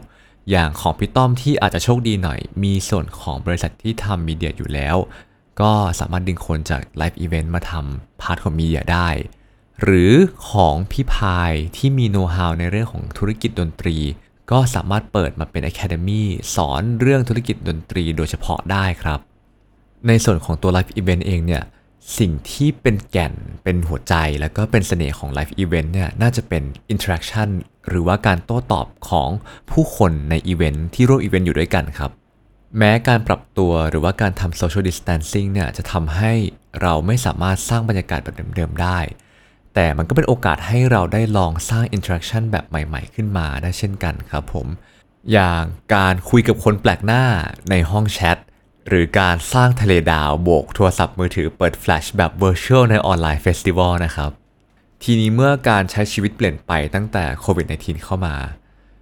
[0.49, 4.97] อย่างของพี่ต้อมที่อาจจะโชคดีหน่อย มีส่วนของบริษัทที่ทำมีเดียอยู่แล้ว
[5.61, 9.09] ก็สามารถดึงคนจาก live event มาทำ part ของมีเดียได้
[9.83, 10.13] หรือ
[10.49, 13.97] ของพี่พายที่มีโน้ตฮาวในเรื่องของธุรกิจดนตรี
[14.51, 16.23] ก็สามารถเปิดมาเป็น Academy
[16.55, 19.19] สอนเรื่องธุรกิจดนตรีโดยเฉพาะได้ครับ
[20.07, 21.63] ในส่วนของตัว Live Event เองเนี่ย
[22.19, 23.33] สิ่งที่เป็นแก่น
[23.63, 27.49] เป็นหัวใจแล้วก็เป็นเสน่ห์ของ Live Event เนี่ยน่าจะเป็น Interaction
[27.87, 29.29] หรือว่าการโต้ตอบของ
[29.71, 32.11] ผู้คนในอีเวนท์ที่ร่วมอีเวนต์อยู่ด้วยกันครับ
[32.77, 36.33] แม้การปรับตัวหรือว่าการทำ social distancing เนี่ยจะทำให้
[36.81, 38.99] เราไม่สามารถสร้างบรรยากาศแบบเดิมๆได้
[39.73, 44.67] แต่มันก็เป็นโอกาสให้เราได้ลองสร้าง interaction แบบใหม่ๆ ขึ้นมาได้เช่นกันครับผม
[45.31, 45.61] อย่าง
[45.95, 47.23] การคุยกับคนแปลกหน้า
[47.69, 48.37] ในห้องแชท
[48.87, 54.31] หรือการสร้างทะเลดาวโบกโทรศัพท์มือถือเปิดแฟลชแบบ virtual ในออนไลน์เฟสติวัลนะครับ
[55.03, 58.35] ทีนี้เมื่อการใช้ชีวิตเปลี่ยนไปตั้งแต่โควิด -19 เข้ามา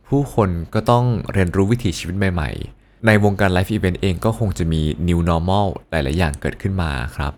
[0.07, 7.33] ผู้คนก็ต้องเรียนรู้วิถีชีวิตใหม่ๆ ในวงการ live event เองก็คงจะมี new normal หลาย ๆ อย่างเกิดขึ้นมาครับ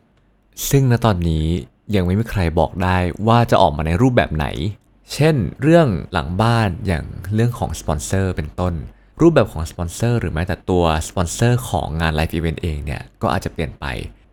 [0.70, 1.48] ซึ่งณตอนนี้
[1.96, 2.98] ยังไม่มีใครบอกได้
[3.28, 4.46] ว่าจะออกมาในรูปแบบไหน
[5.14, 8.74] เช่น เรื่องหลังบ้านอย่างเรื่องของสปอนเซอร์เป็นต้น
[9.22, 13.86] รูปแบบของสปอนเซอร์หรือแม้แต่ตัวสปอนเซอร์ของงาน live event เองเนี่ยก็อาจจะเปลี่ยนไป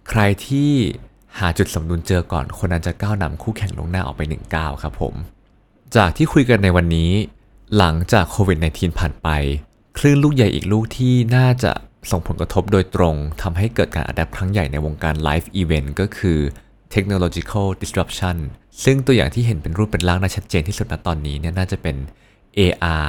[0.09, 0.73] ใครที่
[1.39, 5.15] หาจุดสมดุลเจอก่อนคนนั้นจะก้าวนำคู่แข่งล่วงหน้าออกไปหนึ่งก้าวครับผม
[5.97, 7.11] จากที่คุยกันในวันนี้
[7.77, 9.29] หลังจากโควิด -19 ผ่านไป
[9.99, 11.73] คลื่นลูกใหญ่อีกลูกที่น่าจะ
[12.11, 16.39] ส่งผลกระทบโดยตรงทำให้เกิดการ adapt ครั้งใหญ่ในวงการ live event ก็คือ
[16.95, 18.37] technological disruption
[18.85, 21.97] ซึ่งตัวอย่างที่เห็นเป็นรูปเป็นร่างน่าชัดเจนที่สุดณตอนนี้เนี่ยน่าจะเป็น
[22.59, 23.09] AR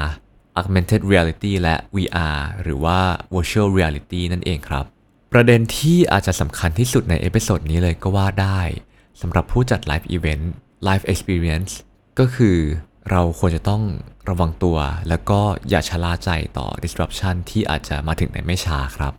[0.59, 2.99] augmented reality และ VR หรือว่า
[3.33, 4.85] virtual reality นั่นเองครับ
[5.33, 8.61] ประเด็นที่อาจจะสำคัญที่สุดใน episode นี้เลยก็ว่าได้
[9.21, 10.45] สำหรับผู้จัด Live Event
[10.87, 11.71] Live Experience
[12.19, 12.57] ก็คือ
[13.09, 13.83] เราควรจะต้อง
[14.29, 14.77] ระวังตัว
[15.09, 19.13] แล้วก็อย่าชะล่าใจต่อ disruption ที่อาจจะมาถึงในไม่ช้าครับ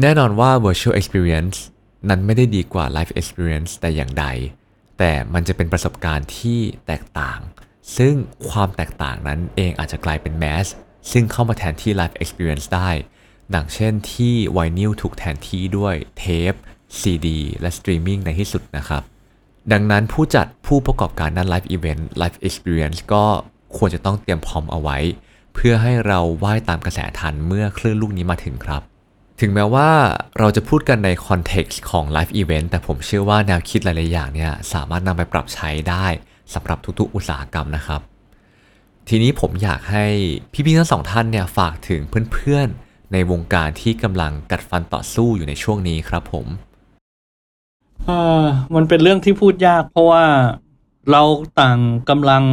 [0.00, 1.56] แน่นอนว่า virtual experience
[2.08, 4.26] นั้นไม่ได้ดีกว่า live experience แต่อย่างใด
[4.98, 7.40] แต่มันจะเป็นประสบการณ์ที่แตกต่าง
[7.96, 8.14] ซึ่ง
[8.50, 10.66] ความแตกต่างนั้นเองอาจจะกลายเป็น mass
[11.12, 12.90] ซึ่งเข้ามาแทนที่ live experience ได้
[13.54, 16.52] ดังเช่นที่ไวนิลถูกแทนที่ด้วยเทป
[17.00, 17.28] CD
[17.60, 19.02] และสตรีมมิ่งในที่สุดนะครับ
[19.72, 23.24] ดังนั้นผู้จัดผู้ประกอบการด้าน Live Event Live Experience ก็
[23.78, 24.98] ควรจะต้องเตรียมพร้อมเอาไว้
[25.54, 28.82] เพื่อให้เราว่ายตามกระแสทันเมื่อคลื่นลูกนี้มาถึงครับ
[29.40, 29.90] ถึงแม้ว่า
[30.38, 36.06] เราจะพูดกันใน context ของ Live Event แต่ผมเชื่อว่าแนวคิดหลาย ๆ อย่างเนี่ยสามารถนำไปปรับใช้ได้
[36.54, 38.00] สำหรับทุก ๆ อุตสาหกรรมนะครับ
[39.08, 40.04] ทีนี้ผมอยากให้
[40.52, 42.00] พี่ๆทั้งสองท่านเนี่ยฝากถึง
[42.32, 46.46] เพื่อน ๆ ในวงการที่กำลังกัดฟันต่อสู้อยู่ในช่วงนี้ครับผม
[48.06, 48.10] เอ
[48.42, 50.24] อมันเป็นเรื่องที่พูดยากเพราะว่า
[51.10, 51.22] เรา
[51.60, 51.78] ต่าง
[52.10, 52.44] กำลัง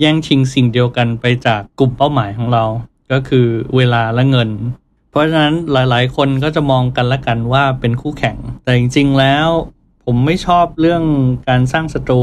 [0.00, 2.64] แย่งชิงสิ่งเดียวกันไปจากกลุ่มเป้าหมายของเรา
[3.12, 3.46] ก็คือ
[3.76, 4.50] เวลาและเงิน
[5.10, 9.48] เพราะฉะนั้นหลายๆ คนก็จะมองกันละกันว่าเป็นคู่แข่ง แต่จริง ๆ แล้ว
[10.04, 11.02] ผมไม่ชอบเรื่อง
[11.48, 12.22] การสร้างศัตรู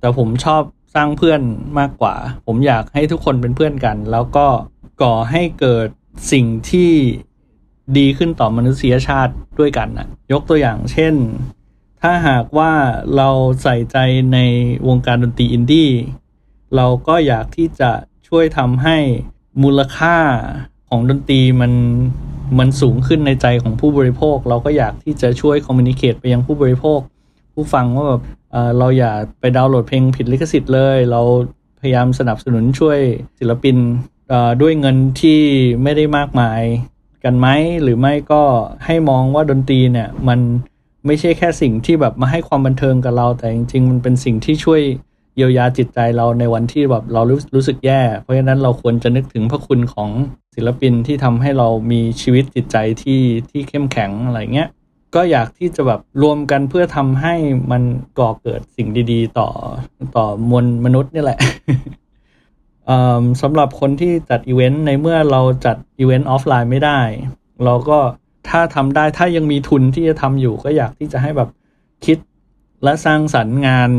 [0.00, 0.62] แต่ผมชอบ
[0.94, 1.40] สร้างเพื่อน
[1.78, 2.14] มากกว่า
[2.46, 4.46] ผมอยากให้ทุกคนเป็นเพื่อนกัน แล้วก็
[5.02, 5.88] ก่อให้เกิด
[6.32, 6.90] สิ่งที่
[7.98, 11.14] ดีขึ้นต่อมนุษยชาติด้วยกันนะยกตัวอย่างเช่น
[12.02, 12.72] ถ้าหากว่า
[13.16, 13.28] เรา
[13.62, 13.96] ใส่ใจ
[14.32, 14.38] ใน
[14.88, 15.90] วงการดนตรีอินดี้
[16.76, 17.90] เราก็อยากที่จะ
[18.28, 18.96] ช่วยทำให้
[19.62, 20.16] มูลค่า
[20.88, 21.72] ของดนตรีมัน
[22.58, 27.00] มันสูงขึ้นในใจของผู้บริโภค เราก็อยากที่จะช่วยคอมมิ n นิเค e ไปยังผู้บริโภค
[27.54, 28.22] ผู้ฟังว่าแบบ
[28.78, 31.22] เราอย่าไปดาวน์โหลดเพลงผิดลิขสิทธิ์เลย เรา
[31.80, 32.98] พยายามสนับสนุนช่วย
[33.38, 33.76] ศิลปิน
[34.62, 35.40] ด้วยเงินที่
[35.82, 36.62] ไม่ได้มากมาย
[37.24, 37.46] กันไหม
[37.82, 38.42] หรือไม่ก็
[38.84, 40.40] ให้มองว่าดนตรีเนี่ยมัน
[41.08, 44.80] ไม่ใช่แค่สิ่งที่แบบมาให้ความบันเทิงกับเรา แต่จริง ๆ มันเป็นสิ่งที่ช่วย
[45.36, 50.10] เยียวยาจิตใจเราในวันที่แบบเรารู้รู้สึกแย่ เพราะฉะนั้นเราควรจะนึกถึงพระคุณของ
[50.54, 54.68] ศิลปินที่ทำให้เรามีชีวิตจิตใจที่ที่เข้มแข็งอะไรเงี้ย
[55.14, 57.34] ก็อยากที่จะแบบรวมกันเพื่อทำให้
[57.70, 57.82] มัน
[58.18, 59.48] ก่อเกิดสิ่งดี ๆ ต่อ
[60.16, 61.40] ต่อมวลมนุษย์นี่แหละ
[63.42, 67.00] สำหรับคนที่จัดอีเวนต์ในเมื่อเราจัดอีเวนต์ออฟไลน์ไม่ได้
[67.64, 67.98] เราก็
[68.48, 71.50] ถ้าทำได้ถ้ายังมีทุนที่จะทำอยู่ก็อยากที่จะให้แบบ
[72.04, 72.18] คิด
[72.84, 73.90] และสร้างสรรค์งาน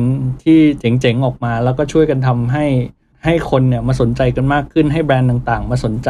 [0.44, 2.66] ที่เจ๋งๆออกมา แล้วก็ช่วยกันทำให้
[3.26, 6.10] ให้คนเนี่ยมาสนใจกันมากขึ้นให้แบรนด์ต่างๆ มาสนใจ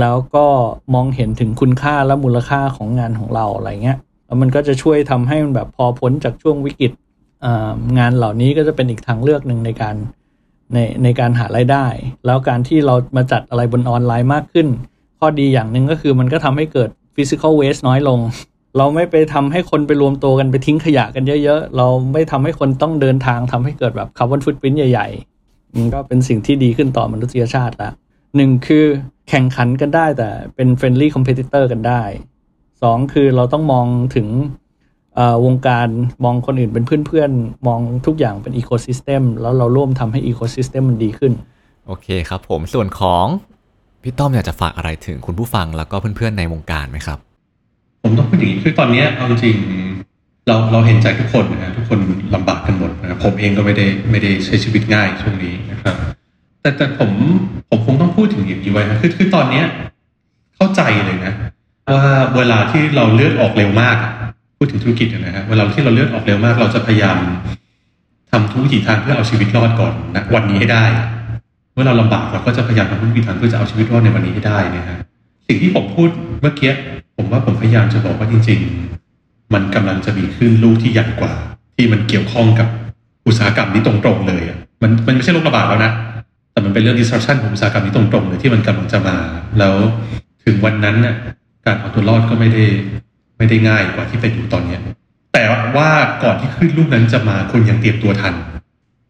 [0.00, 0.46] แล้วก็
[0.94, 6.92] มองเห็นถึงคุณค่าและมูลค่าของงานของเราอะไรเงี้ยแล้วมันก็จะช่วยทำให้มันแบบพอพ้นจากช่วงวิกฤต
[7.44, 9.96] อ่างานเหล่านี้ก็จะเป็นอีกทางเลือกหนึ่งในการ
[10.72, 11.86] ในในการหารายได้
[12.26, 14.68] แล้วการที่เรามาจัดอะไรบนออนไลน์มากขึ้น
[15.18, 18.20] ข้อดีอย่างหนึ่งก็คือมันก็ทำให้เกิด physical waste น้อยลง
[18.76, 27.90] เราไม่ไปทำให้คนไปรวมตัวกันไปทิ้งขยะกันเยอะๆ เราไม่ทำให้คนต้องเดินทางทำให้เกิดแบบ carbon footprint ใหญ่ๆมันก็เป็นสิ่งที่ดีขึ้นต่อมนุษยชาติละ
[28.36, 28.84] หนึ่งคือ
[29.28, 32.02] แข่งขันกันได้แต่เป็น friendly competitor กันได้
[32.82, 34.28] สองคือเราต้องมองถึง
[35.18, 35.88] อ่อวงการ
[36.24, 41.32] มองคนอื่นเป็นเพื่อนๆ มองทุกอย่างเป็นอีโค y ิสเต็มแล้วเราร่วมทำให้อีโค y ิสเต็มมันดีขึ้น
[41.86, 43.26] โอเคครับผมส่วนของ
[44.02, 47.18] พี่ต้อมอยากจะฝากอะไรถึงคุณผู้ฟังแล้วก็เพื่อนๆในวงการไหมครับ
[48.02, 49.56] ผมต้องพูดอย่างนี้คือตอนนี้เอาจริง
[50.48, 51.98] เราเราเห็นใจทุกคนนะทุกคน
[52.34, 55.96] ลำบากกันหมดนะผมเองก็ไม่ได้ไม่ได้ใช้ชีวิตง่ายช่วงนี้นะครับ
[56.60, 57.10] แต่แต่ผม
[57.70, 59.64] ผมคงต้องพูดถึงอย่างนี้ไว้นะคือคือตอนเนี้ย
[60.56, 61.32] เข้าใจเลยนะ
[61.94, 62.04] ว่า
[62.36, 63.96] เวลาที่เราเลือดออกเร็วมาก
[64.58, 67.16] พูดถึงธุรกิจนะฮะเวลาที่เราเลือดออกเร็วมาก เราจะพยายาม
[68.30, 70.84] ทำทุกวิถีทางเพื่อเอาชีวิตรอดก่อนนะวันนี้ให้ได้
[71.72, 74.98] เมื่อเราลำบากเราก็จะพยายามทำทุกวิถีทางเพื่อจะเอาชีวิตรอดในวันนี้ให้ได้นะฮะ
[75.46, 76.08] สิ่งที่ผมพูด
[76.40, 76.72] เมื่อกี้
[77.16, 78.60] ผมว่าผมพยายามจะบอกว่าจริง
[79.06, 81.32] ๆ มันกำลังจะมีคลื่นลูกที่ใหญ่กว่า
[81.76, 82.68] ที่มันเกี่ยวข้องกับ
[83.26, 85.92] อุตสาหกรรมนี้ตรงๆเลยอะมันมันไม่ใช่โรคระบาดแล้วนะ
[86.52, 89.16] แต่มันเป็นเรื่อง disruption ของอุตสาหกรรมนี้ตรงๆเลยที่มันกำลังจะมา
[89.58, 89.74] แล้ว
[90.44, 91.14] ถึงวันนั้นน่ะ
[91.66, 92.64] การเอาตัวรอดก็ไม่ได้
[93.38, 94.80] ไม่ได้ง่ายกว่าที่เป็นอยู่ตอนเนี้ย
[95.34, 95.44] แต่
[95.76, 95.90] ว่า
[96.24, 98.34] ก่อนที่คลื่นลูกนั้นจะมาคุณยังเตรียมตัวทัน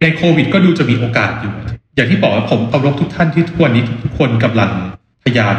[0.02, 1.54] ในโควิดก็ดูจะมีโอกาสอยู่
[1.96, 4.70] อย่างที่บอกว่าผมเคารพทุกท่านที่ทุกวันนี้ทุกคนกำลัง
[5.22, 5.56] พยายาม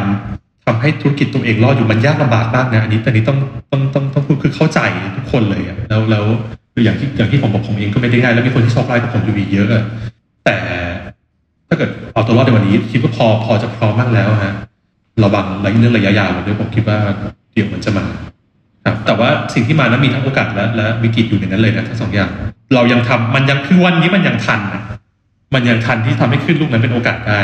[0.64, 3.38] ทำให้ธุรกิจตัวเองรอดอยู่มันยากลำบากมากนะอันนี้แต่นี้ต้อง
[3.72, 4.80] ต้องต้องต้องพูดคือเข้าใจ
[5.16, 6.24] ทุกคนเลยอะแล้วแล้ว
[6.84, 9.84] อย่างที่อย่างที่ผมบอกผมเองก็ไม่ได้ง่ายแล้วมีคนที่โชคร้ายกับผมอยู่อีเยอะอะ
[10.44, 10.56] แต่
[11.68, 14.54] ถ้าเกิดเอาตัวรอดในวันนี้คิดว่าพอพอจะพร้อมมากแล้วฮะ
[15.24, 16.98] ระวังเรื่องระยะยาวด้วยผมคิดว่า
[17.52, 18.04] เดี๋ยวมันจะมา
[18.84, 22.30] ครับแต่ว่าสิ่งที่มานั้นมีทั้งโอกาสและและวิกฤตอยู่ในนั้นเลยนะทั้งสองอย่าง
[22.74, 24.82] เรายังทำมันยังคือวันนี้มันยังทันนะ
[25.54, 27.40] มันยังทันที่ทำให้ขึ้นลูกนั้นเป็นโอกาสได้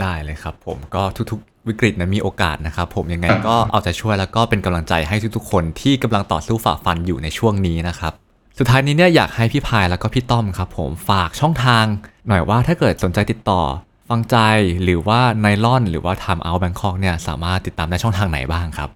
[0.00, 8.12] ได้เลยครับผมก็ทุกๆ วิกฤตนั้นมีโอกาสนะครับผมยังไงครับก็เอาใจช่วยแล้วก็เป็นกำลังใจให้ทุกๆ คนที่กำลังต่อสู้ฝ่าฟันอยู่ในช่วงนี้นะครับ
[8.58, 11.84] สุดท้ายนี้เนี่ยอยากให้พี่พายแล้วก็พี่ต้อมครับผมฝากช่องทาง
[12.28, 13.60] หน่อยว่าถ้าเกิดสนใจติดต่อ
[14.08, 14.36] ฟังใจ
[14.84, 18.88] หรือว่าไนลอน หรือว่า Time Out Bangkok เนี่ยสามารถติดตามได้ช่องทางไหนบ้างครับ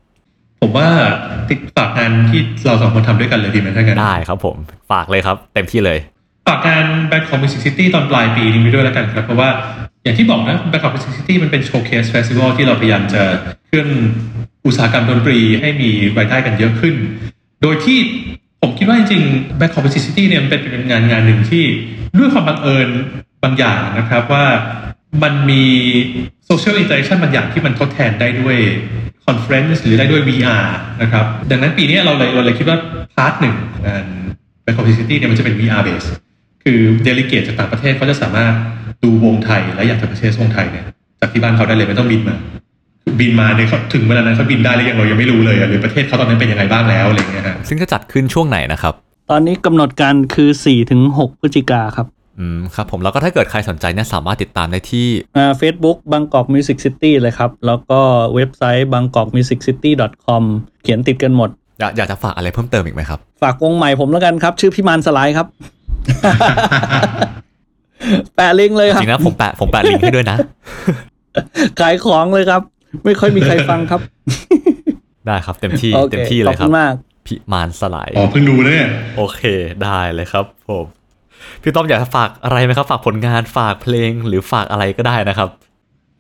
[0.62, 0.88] ผมว่า
[1.50, 4.56] ติดฝากงานที่เราสองคนทำด้วยกันเลยดีไหมถ้างั้นได้ครับผม
[4.92, 5.98] ฝากเลยครับ เต็มที่เลย
[6.47, 9.51] ฝากงาน Bangkok Music City ตอนปลายปีนี้ไปด้วยแล้วกันครับ เพราะว่า
[10.03, 13.22] อย่างที่บอกนะ Bangkok Music City มันเป็น showcase festival ที่เราพยายามจะ
[13.66, 13.88] เคลื่อน
[14.66, 16.95] อุตสาหกรรมดนตรีให้มีรายได้กันเยอะขึ้น
[17.62, 17.99] โดยที่
[18.61, 21.64] ผมคิดว่าจริงๆ Bangkok Music City เนี่ยมันเป็นเป็นงานงานหนึ่งที่
[22.18, 22.88] ด้วยความบังเอิญ
[23.45, 24.47] บางอย่างนะครับว่า
[25.22, 25.64] มันมี
[26.46, 28.57] social interaction บางอย่างที่มันทดแทนได้ด้วย
[29.26, 30.66] conference หรือได้ด้วย VR
[31.03, 32.78] นะครับ ดังนั้นปีนี้เราเลยเราเลยคิดว่า
[33.14, 34.05] part หนึ่งของงาน
[34.64, 36.09] Bangkok Music City เนี่ยมันจะเป็น VR base
[36.64, 38.52] คือ delegate จากต่างประเทศเขาจะสามารถ
[39.04, 40.84] ดูวงไทยและอยากจะไป test วงไทยเนี่ย
[41.20, 42.36] จากที่บ้านเขาได้เลยไม่ต้องบินมา
[43.20, 48.94] บินมาเนี่ยเขาถึงเวลานั้นเขาบินได้หรือยังเรายังไม่รู้เลยอะหรือประเทศเขาตอนนั้นเป็นยังไงบ้างแล้วอะไรอย่างเงี้ยฮะซึ่งจะจัดขึ้นช่วงไหนนะครับ
[49.30, 50.50] ตอนนี้กำหนดการคือ
[50.96, 52.06] 4-6พฤศจิกาครับ
[52.38, 55.06] อืมครับผมแล้วก็ถ้าเกิดใครสนใจเนี่ยสามารถติดตามได้ที่
[55.36, 58.00] อ่า Facebook Bangkok Music City เลยครับ แล้วก็
[58.34, 60.42] เว็บไซต์ bangkokmusiccity.com
[60.82, 61.50] เขียนติดกันหมด
[61.80, 65.46] อยากอยากจะฝากอะไรเพิ่มเติมอีกไหมครับ ฝากวงใหม่ผมแล้วกันครับ ชื่อพิมานสลายครับ
[68.36, 70.36] แปะลิงก์เลยครับจริงนะผมแปะผมแปะลิงก์ให้ด้วยนะ
[71.80, 72.62] ขายของเลยครับ
[73.05, 74.01] ไม่ค่อยมีใครฟังครับ
[75.26, 76.94] ได้ครับ เต็มที่โอเคเต็มที่เลขอยบครัคุบณมาก
[77.26, 79.40] พิมานสลายอ๋อเพิ่งรู้นะเนี่ยโอเค
[79.84, 80.84] ได้เลยครับผม
[81.62, 85.48] พี่ต้อมอยากจะฝากอะไรไหมครับ ฝากผลงานฝากเพลงหรือฝากอะไรก็ได้นะครับ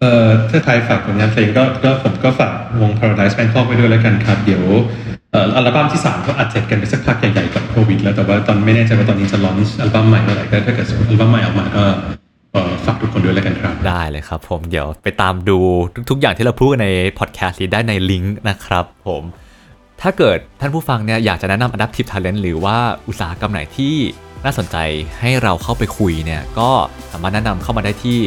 [0.00, 4.64] เอ่อถ้าใครฝากผลงานเพลงก็ก็ผมก็ฝากวง Paradise Bangkok ไปด้วยแล้วกันครับ เดี๋ยว
[5.32, 11.84] เอ่ออัลบั้มที่ 3 ก็อัดเสร็จกันไปสักพักใหญ่ๆกับโควิด แล้วแต่ว่าตอนไม่แน่ใจว่าตอนนี้จะลอนอัลบั้มใหม่เมื่อไหร่ก็ถ้าเกิดอัลบั้มใหม่ออกมาก็
[12.84, 15.58] ฝากทุกคนด้วยแล้วกันครับ ได้เลยครับผมเดี๋ยวไปตามดู
[16.10, 16.86] ทุกๆอย่างที่เราพูดใน
[17.18, 19.22] พอดแคสต์นี้ได้ในลิงก์นะครับผม
[20.00, 22.76] ถ้าเกิดท่านผู้ฟังเนี่ยอยากจะแนะนำ Adaptive Talent หรือว่า
[23.08, 23.94] อุตสาหกรรมไหนที่
[24.44, 24.76] น่าสนใจ
[25.20, 26.70] ให้เราเข้าไปคุยเนี่ยก็
[27.12, 28.18] สามารถแนะนำเข้ามาได้ที่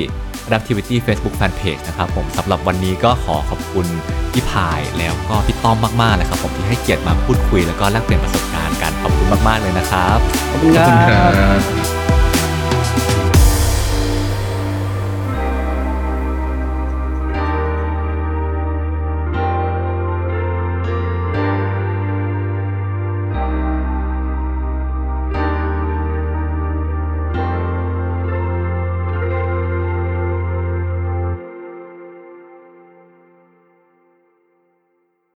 [0.48, 3.88] Adaptivity Facebook Fanpage นะครับผมสำหรับวันนี้ก็ขอขอบคุณ
[4.32, 10.18] พี่พายแล้วก็พี่ต้อมมากๆเลยครับผมที่ให้เกียรติมาพูดคุยแล้วก็แลกเปลี่ยนประสบการณ์กันขอบคุณมากๆเลยนะครับ
[10.52, 10.88] ขอบคุณครั
[11.60, 11.83] บ